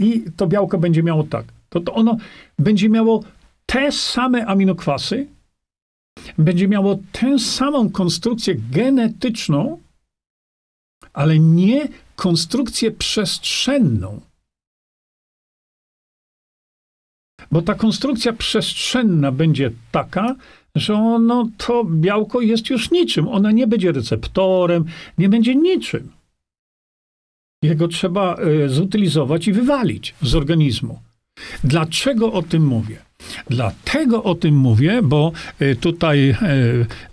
[0.00, 1.44] I to białko będzie miało tak.
[1.70, 2.16] To, to ono
[2.58, 3.24] będzie miało
[3.66, 5.26] te same aminokwasy,
[6.38, 9.78] będzie miało tę samą konstrukcję genetyczną,
[11.12, 14.20] ale nie konstrukcję przestrzenną.
[17.50, 20.34] Bo ta konstrukcja przestrzenna będzie taka,
[20.74, 23.28] że ono, to białko jest już niczym.
[23.28, 24.84] Ona nie będzie receptorem,
[25.18, 26.12] nie będzie niczym.
[27.62, 31.00] Jego trzeba e, zutylizować i wywalić z organizmu.
[31.64, 32.98] Dlaczego o tym mówię?
[33.50, 36.36] Dlatego o tym mówię, bo e, tutaj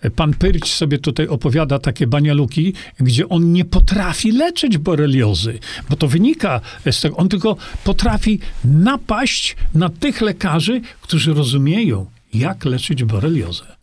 [0.01, 5.59] e, pan Pyrć sobie tutaj opowiada takie banialuki, gdzie on nie potrafi leczyć boreliozy,
[5.89, 6.61] bo to wynika
[6.91, 13.75] z tego, on tylko potrafi napaść na tych lekarzy, którzy rozumieją, jak leczyć boreliozę.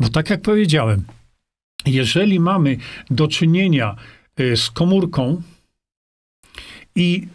[0.00, 1.04] Bo tak jak powiedziałem,
[1.86, 2.76] jeżeli mamy
[3.10, 3.96] do czynienia
[4.36, 5.42] e, z komórką
[6.96, 7.26] i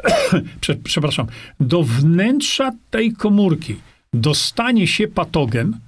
[0.84, 1.26] przepraszam,
[1.60, 3.76] do wnętrza tej komórki
[4.14, 5.78] dostanie się patogen,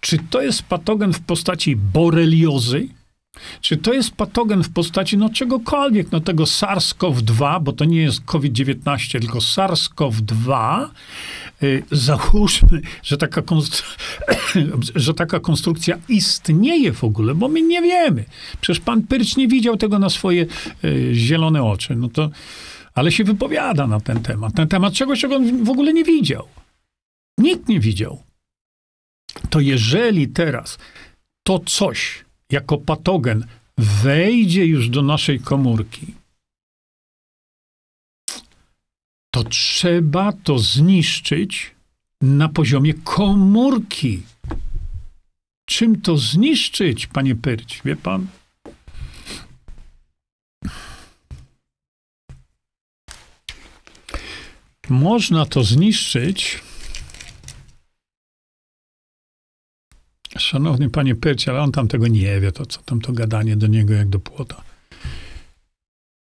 [0.00, 2.88] czy to jest patogen w postaci boreliozy,
[3.60, 8.20] czy to jest patogen w postaci no czegokolwiek, no tego SARS-CoV-2, bo to nie jest
[8.24, 10.86] COVID-19, tylko SARS-CoV-2,
[11.62, 13.42] y, załóżmy, że taka,
[14.94, 18.24] że taka konstrukcja istnieje w ogóle, bo my nie wiemy.
[18.60, 20.46] Przecież pan Pyrcz nie widział tego na swoje
[20.84, 21.96] y, zielone oczy.
[21.96, 22.30] No to,
[22.94, 24.54] ale się wypowiada na ten temat.
[24.56, 26.48] Na temat czegoś, czego on w ogóle nie widział.
[27.38, 28.22] Nikt nie widział.
[29.50, 30.78] To jeżeli teraz
[31.42, 33.46] to coś jako patogen
[33.78, 36.14] wejdzie już do naszej komórki,
[39.30, 41.74] to trzeba to zniszczyć
[42.22, 44.22] na poziomie komórki.
[45.64, 48.26] Czym to zniszczyć, panie Pyrć, wie pan?
[54.88, 56.62] Można to zniszczyć
[60.38, 63.66] Szanowny panie Pyrcie, ale on tam tego nie wie, to co tam to gadanie do
[63.66, 64.62] niego jak do płota.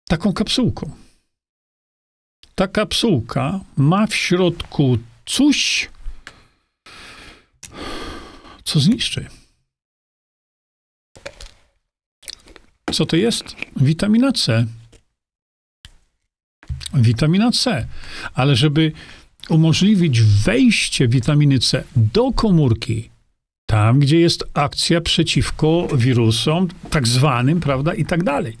[0.08, 0.90] Taką kapsułką.
[2.54, 5.88] Ta kapsułka ma w środku coś,
[8.64, 9.26] co zniszczy.
[12.92, 13.56] Co to jest?
[13.76, 14.66] Witamina C.
[16.94, 17.86] Witamina C.
[18.34, 18.92] Ale żeby
[19.48, 23.10] umożliwić wejście witaminy C do komórki,
[23.66, 28.56] tam, gdzie jest akcja przeciwko wirusom, tak zwanym, prawda, i tak dalej.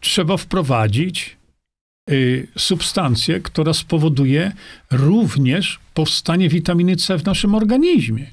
[0.00, 1.36] Trzeba wprowadzić
[2.10, 4.52] y, substancję, która spowoduje
[4.90, 8.26] również powstanie witaminy C w naszym organizmie.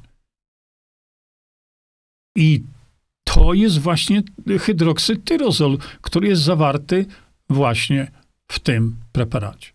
[2.35, 2.63] I
[3.23, 4.23] to jest właśnie
[4.59, 7.05] hydroksytyrozol, który jest zawarty
[7.49, 8.11] właśnie
[8.47, 9.69] w tym preparacie.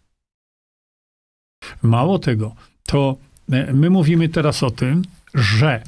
[1.83, 2.55] Mało tego,
[2.87, 3.17] to
[3.53, 5.03] y, my mówimy teraz o tym,
[5.35, 5.83] że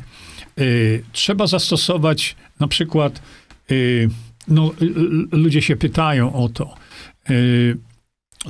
[0.60, 3.22] y, trzeba zastosować na przykład,
[3.70, 4.08] y,
[4.48, 6.74] no, y, ludzie się pytają o to,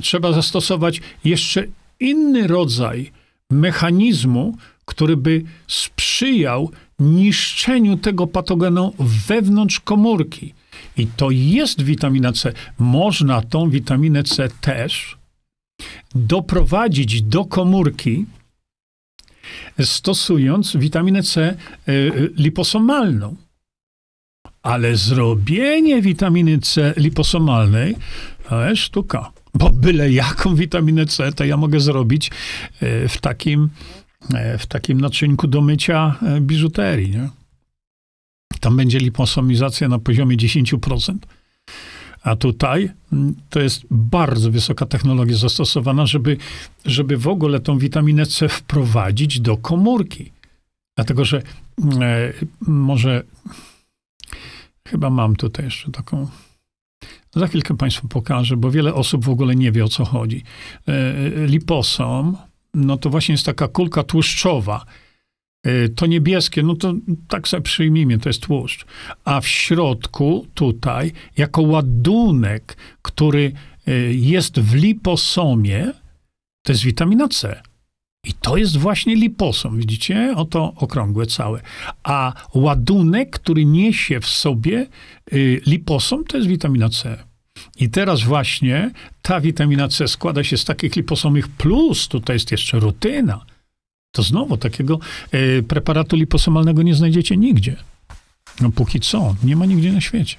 [0.01, 1.63] trzeba zastosować jeszcze
[1.99, 3.11] inny rodzaj
[3.49, 8.93] mechanizmu, który by sprzyjał niszczeniu tego patogenu
[9.27, 10.53] wewnątrz komórki.
[10.97, 12.53] I to jest witamina C.
[12.79, 15.17] Można tą witaminę C też
[16.15, 18.25] doprowadzić do komórki,
[19.81, 21.55] stosując witaminę C e,
[22.37, 23.35] liposomalną.
[24.63, 27.95] Ale zrobienie witaminy C liposomalnej
[28.49, 29.31] to jest sztuka.
[29.53, 32.31] Bo byle jaką witaminę C to ja mogę zrobić
[32.79, 33.69] e, w takim,
[34.33, 37.09] e, w takim naczynku do mycia biżuterii.
[37.11, 37.40] Nie?
[38.59, 41.15] Tam będzie liposomizacja na poziomie 10%.
[42.23, 46.37] A tutaj mm, to jest bardzo wysoka technologia zastosowana, żeby,
[46.85, 50.31] żeby w ogóle tą witaminę C wprowadzić do komórki.
[50.95, 51.41] Dlatego, że
[52.01, 52.33] e,
[52.67, 53.23] może
[54.87, 56.27] chyba mam tutaj jeszcze taką.
[57.35, 60.43] Za chwilkę Państwu pokażę, bo wiele osób w ogóle nie wie o co chodzi.
[60.87, 62.37] E, liposom,
[62.73, 64.85] no to właśnie jest taka kulka tłuszczowa.
[65.63, 66.93] E, to niebieskie, no to
[67.27, 68.85] tak sobie przyjmijmy, to jest tłuszcz.
[69.25, 73.51] A w środku, tutaj, jako ładunek, który
[73.87, 75.93] e, jest w liposomie,
[76.65, 77.61] to jest witamina C.
[78.25, 80.33] I to jest właśnie liposom, widzicie?
[80.35, 81.61] Oto okrągłe całe.
[82.03, 84.87] A ładunek, który niesie w sobie
[85.33, 87.23] y, liposom, to jest witamina C.
[87.79, 88.91] I teraz właśnie
[89.21, 93.45] ta witamina C składa się z takich liposomych plus, tutaj jest jeszcze rutyna.
[94.11, 94.99] To znowu takiego
[95.33, 97.75] y, preparatu liposomalnego nie znajdziecie nigdzie.
[98.61, 100.35] No póki co, nie ma nigdzie na świecie.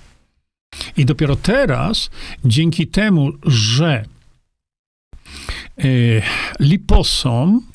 [0.96, 2.10] I dopiero teraz,
[2.44, 4.04] dzięki temu, że
[5.84, 6.22] y,
[6.60, 7.71] liposom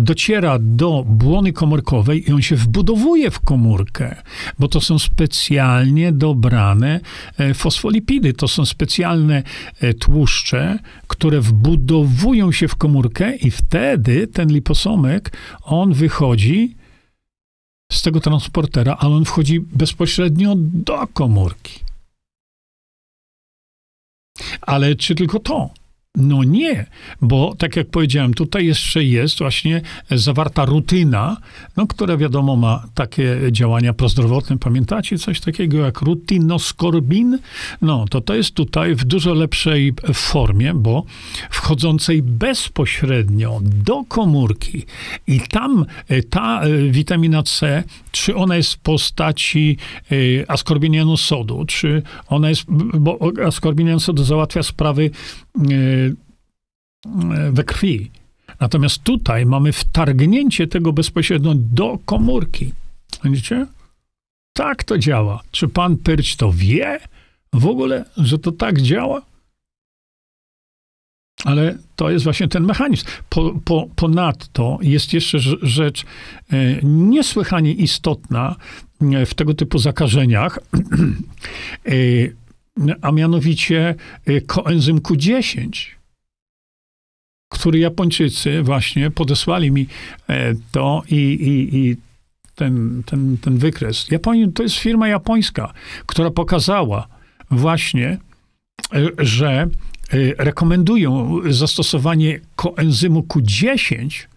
[0.00, 4.22] dociera do błony komórkowej i on się wbudowuje w komórkę,
[4.58, 7.00] bo to są specjalnie dobrane
[7.38, 9.42] e, fosfolipidy, to są specjalne
[9.80, 16.76] e, tłuszcze, które wbudowują się w komórkę i wtedy ten liposomek, on wychodzi
[17.92, 21.80] z tego transportera, ale on wchodzi bezpośrednio do komórki.
[24.60, 25.70] Ale czy tylko to?
[26.16, 26.86] No nie,
[27.20, 31.36] bo tak jak powiedziałem, tutaj jeszcze jest właśnie zawarta rutyna,
[31.76, 34.58] no, która wiadomo ma takie działania prozdrowotne.
[34.58, 37.38] Pamiętacie coś takiego jak rutinoskorbin?
[37.82, 41.04] No, to to jest tutaj w dużo lepszej formie, bo
[41.50, 44.82] wchodzącej bezpośrednio do komórki
[45.26, 49.76] i tam e, ta e, witamina C, czy ona jest w postaci
[50.10, 55.10] e, askorbinianu sodu, czy ona jest, bo askorbinian sodu załatwia sprawy
[57.52, 58.10] we krwi.
[58.60, 62.72] Natomiast tutaj mamy wtargnięcie tego bezpośrednio do komórki.
[63.24, 63.66] Widzicie?
[64.52, 65.42] Tak to działa.
[65.50, 67.00] Czy pan Pyrć to wie
[67.52, 69.22] w ogóle, że to tak działa?
[71.44, 73.06] Ale to jest właśnie ten mechanizm.
[73.28, 76.06] Po, po, ponadto jest jeszcze rzecz e,
[76.82, 78.56] niesłychanie istotna
[79.00, 80.58] e, w tego typu zakażeniach,
[81.86, 81.92] e,
[83.02, 83.94] a mianowicie
[84.46, 85.94] koenzym Q10
[87.54, 89.86] który Japończycy właśnie podesłali mi
[90.28, 91.96] e, to i, i, i
[92.54, 94.10] ten, ten, ten wykres.
[94.10, 95.72] Japonia to jest firma japońska,
[96.06, 97.06] która pokazała
[97.50, 98.18] właśnie, e,
[99.18, 99.66] że e,
[100.44, 104.33] rekomendują zastosowanie koenzymu Q10 Y, y, y,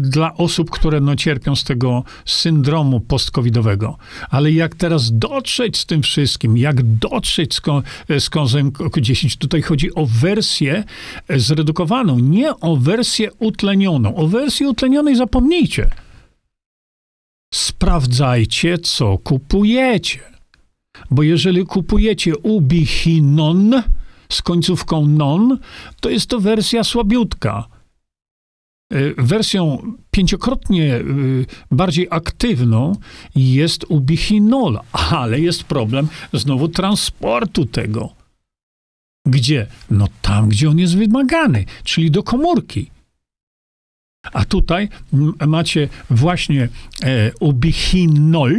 [0.00, 3.96] dla osób, które no, cierpią z tego syndromu post-covidowego.
[4.30, 7.82] Ale jak teraz dotrzeć z tym wszystkim, jak dotrzeć z, ko
[8.18, 10.84] z kozem 10, tutaj chodzi o wersję
[11.36, 14.16] zredukowaną, nie o wersję utlenioną.
[14.16, 15.90] O wersji utlenionej zapomnijcie.
[17.54, 20.20] Sprawdzajcie, co kupujecie.
[21.10, 23.82] Bo jeżeli kupujecie ubichinon
[24.28, 25.58] z końcówką non,
[26.00, 27.75] to jest to wersja słabiutka E,
[29.18, 31.02] wersją pięciokrotnie e,
[31.70, 32.92] bardziej aktywną
[33.36, 38.12] jest ubichinol, ale jest problem znowu transportu tego.
[39.26, 39.66] Gdzie?
[39.90, 42.90] No tam, gdzie on jest wymagany, czyli do komórki.
[44.32, 44.88] A tutaj
[45.46, 46.68] macie właśnie
[47.02, 48.56] e, ubichinol,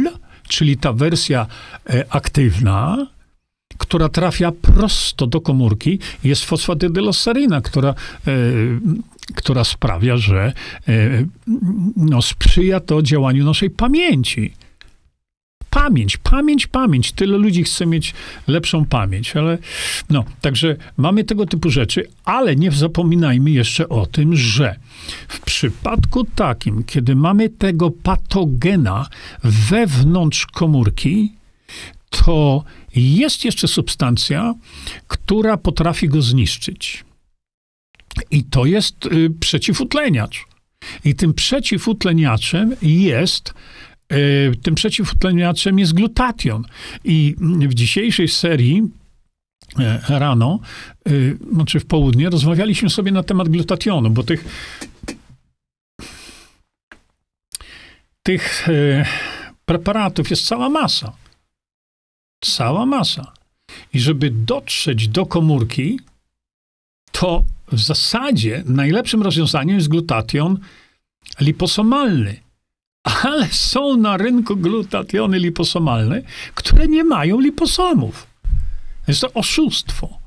[0.48, 1.46] czyli ta wersja
[1.90, 3.06] e, aktywna,
[3.78, 7.94] która trafia prosto do komórki, jest fosfatydylosaryna, która e,
[9.34, 10.52] która sprawia, że
[10.88, 11.24] e,
[11.96, 14.52] no, sprzyja to działaniu naszej pamięci.
[15.70, 17.12] Pamięć, pamięć, pamięć.
[17.12, 18.14] Tyle ludzi chce mieć
[18.46, 19.58] lepszą pamięć, ale
[20.10, 24.76] no, także mamy tego typu rzeczy, ale nie zapominajmy jeszcze o tym, że
[25.28, 29.06] w przypadku takim, kiedy mamy tego patogena
[29.44, 31.32] wewnątrz komórki,
[32.10, 32.64] to
[32.96, 34.54] jest jeszcze substancja,
[35.08, 37.07] która potrafi go zniszczyć.
[38.30, 40.44] I to jest y, przeciwutleniacz.
[41.04, 43.54] I tym przeciwutleniaczem jest
[44.12, 46.64] y, tym przeciwutleniaczem jest glutation.
[47.04, 48.82] I w dzisiejszej serii
[49.78, 50.60] e, rano,
[51.08, 54.44] y, znaczy w południe, rozmawialiśmy sobie na temat glutationu, bo tych
[58.22, 59.04] tych e,
[59.64, 61.12] preparatów jest cała masa.
[62.44, 63.32] Cała masa.
[63.94, 66.00] I żeby dotrzeć do komórki,
[67.12, 70.58] to w zasadzie najlepszym rozwiązaniem jest glutation
[71.40, 72.40] liposomalny.
[73.22, 76.22] Ale są na rynku glutationy liposomalne,
[76.54, 78.26] które nie mają liposomów.
[79.08, 80.18] Jest to oszustwo.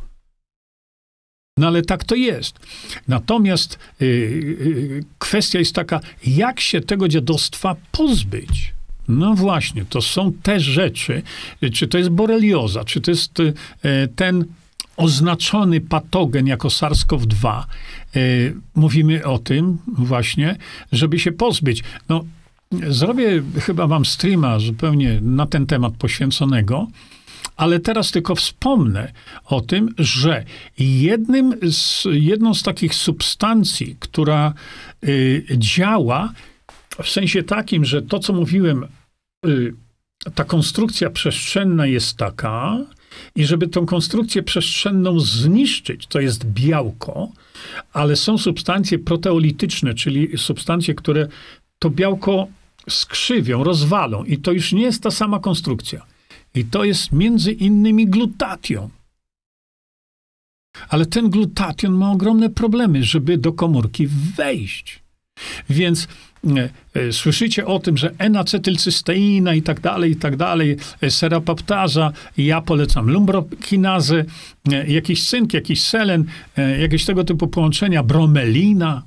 [1.57, 2.59] No ale tak to jest.
[3.07, 8.73] Natomiast yy, yy, kwestia jest taka, jak się tego dziadostwa pozbyć.
[9.07, 11.21] No właśnie, to są te rzeczy,
[11.73, 14.45] czy to jest borelioza, czy to jest e, ten
[15.01, 17.63] oznaczony patogen jako SARS-CoV-2.
[18.15, 18.19] E,
[18.75, 20.55] mówimy o tym właśnie,
[20.91, 21.83] żeby się pozbyć.
[22.09, 22.25] No,
[22.89, 26.87] zrobię chyba wam streama zupełnie na ten temat poświęconego,
[27.57, 29.11] ale teraz tylko wspomnę
[29.45, 30.45] o tym, że
[30.79, 34.53] jednym z, jedną z takich substancji, która
[35.03, 36.33] y, działa
[37.03, 38.85] w sensie takim, że to, co mówiłem,
[39.45, 39.73] y,
[40.35, 42.77] ta konstrukcja przestrzenna jest taka,
[43.35, 47.29] i żeby tą konstrukcję przestrzenną zniszczyć, to jest białko,
[47.93, 51.27] ale są substancje proteolityczne, czyli substancje, które
[51.79, 52.47] to białko
[52.89, 56.05] skrzywią, rozwalą, i to już nie jest ta sama konstrukcja.
[56.55, 58.89] I to jest między innymi glutation.
[60.89, 65.00] Ale ten glutation ma ogromne problemy, żeby do komórki wejść.
[65.69, 66.07] Więc
[66.57, 72.11] e, e, słyszycie o tym, że N-acetylcysteina i tak dalej, i tak dalej, e, serapaptaza,
[72.37, 74.25] ja polecam lumbrokinazy,
[74.87, 76.25] jakiś cynk, jakiś selen,
[76.79, 79.03] jakieś tego typu połączenia, bromelina.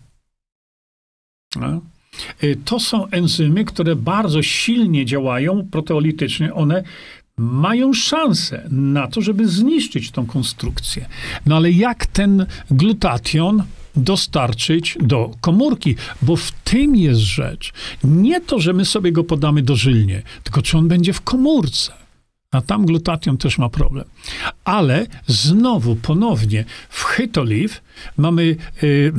[1.57, 1.81] No.
[2.65, 6.55] To są enzymy, które bardzo silnie działają proteolitycznie.
[6.55, 6.83] One
[7.37, 11.07] mają szansę na to, żeby zniszczyć tą konstrukcję.
[11.47, 13.63] No ale jak ten glutation
[13.97, 17.73] dostarczyć do komórki, bo w tym jest rzecz.
[18.05, 21.93] Nie to, że my sobie go podamy dożylnie, tylko czy on będzie w komórce.
[22.51, 24.05] A tam glutation też ma problem.
[24.65, 27.81] Ale znowu, ponownie, w Hytoliv
[28.17, 28.45] mamy
[28.83, 29.13] yy,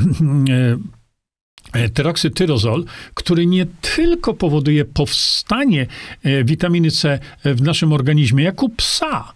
[1.74, 5.88] yy, teroksytyrozol, który nie tylko powoduje powstanie
[6.24, 9.34] e, witaminy C w naszym organizmie, jak u psa,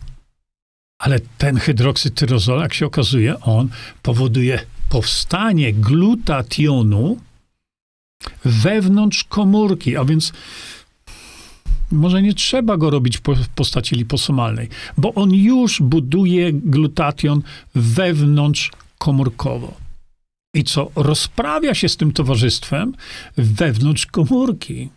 [0.99, 3.69] ale ten hydroksytyrozol, jak się okazuje, on
[4.01, 4.59] powoduje
[4.89, 7.17] powstanie glutationu
[8.45, 10.33] wewnątrz komórki, a więc
[11.91, 17.41] może nie trzeba go robić w postaci liposomalnej, bo on już buduje glutation
[17.75, 19.73] wewnątrz komórkowo.
[20.53, 22.93] I co rozprawia się z tym towarzystwem
[23.37, 24.89] wewnątrz komórki.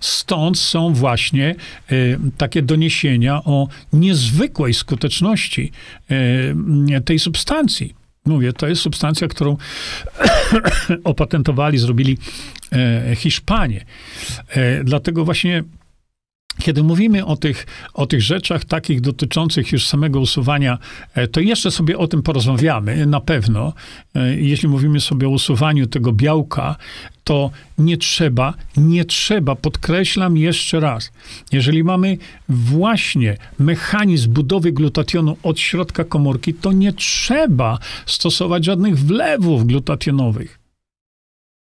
[0.00, 1.54] Stąd są właśnie
[1.92, 5.72] y, takie doniesienia o niezwykłej skuteczności
[6.10, 7.99] y, tej substancji.
[8.30, 9.56] Mówię, to jest substancja, którą
[11.04, 12.18] opatentowali, zrobili
[12.72, 13.84] e, Hiszpanie.
[14.48, 15.64] E, dlatego właśnie
[16.60, 20.78] kiedy mówimy o tych, o tych rzeczach takich dotyczących już samego usuwania,
[21.14, 23.72] e, to jeszcze sobie o tym porozmawiamy, na pewno.
[24.14, 26.76] E, jeśli mówimy sobie o usuwaniu tego białka,
[27.24, 31.12] to nie trzeba, nie trzeba, podkreślam jeszcze raz,
[31.52, 32.18] jeżeli mamy
[32.48, 40.59] właśnie mechanizm budowy glutationu od środka komórki, to nie trzeba stosować żadnych wlewów glutationowych.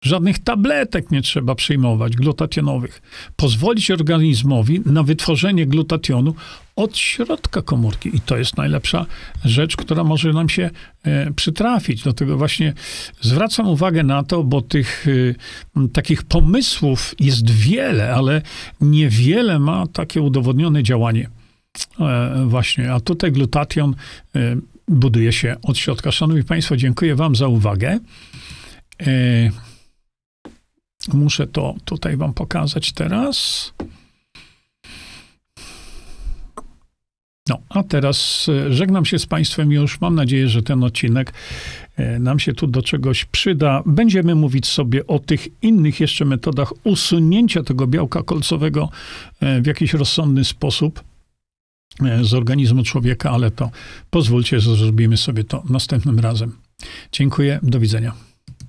[0.06, 3.02] Żadnych tabletek nie trzeba przyjmować glutationowych.
[3.36, 6.34] Pozwolić organizmowi na wytworzenie glutationu
[6.76, 8.16] od środka komórki.
[8.16, 9.06] I to jest najlepsza
[9.44, 10.70] rzecz, która może nam się
[11.04, 12.02] e, przytrafić.
[12.02, 12.72] Dlatego właśnie
[13.20, 15.06] zwracam uwagę na to, bo tych
[15.76, 18.42] e, takich pomysłów jest wiele, ale
[18.80, 21.30] niewiele ma takie udowodnione działanie.
[22.00, 23.94] E, właśnie, a tutaj glutation
[24.36, 24.56] e,
[24.88, 26.12] buduje się od środka.
[26.12, 27.98] Szanowni Państwo, dziękuję Wam za uwagę.
[31.14, 33.72] Muszę to tutaj Wam pokazać teraz.
[37.48, 40.00] No, a teraz e, żegnam się z Państwem już.
[40.00, 41.32] Mam nadzieję, że ten odcinek
[41.96, 43.82] e, nam się tu do czegoś przyda.
[43.86, 48.88] Będziemy mówić sobie o tych innych jeszcze metodach usunięcia tego białka kolcowego
[49.40, 51.04] e, w jakiś rozsądny sposób
[52.22, 53.70] z organizmu człowieka, ale to
[54.10, 56.52] pozwólcie, że zrobimy sobie to następnym razem.
[57.12, 58.35] Dziękuję, do widzenia.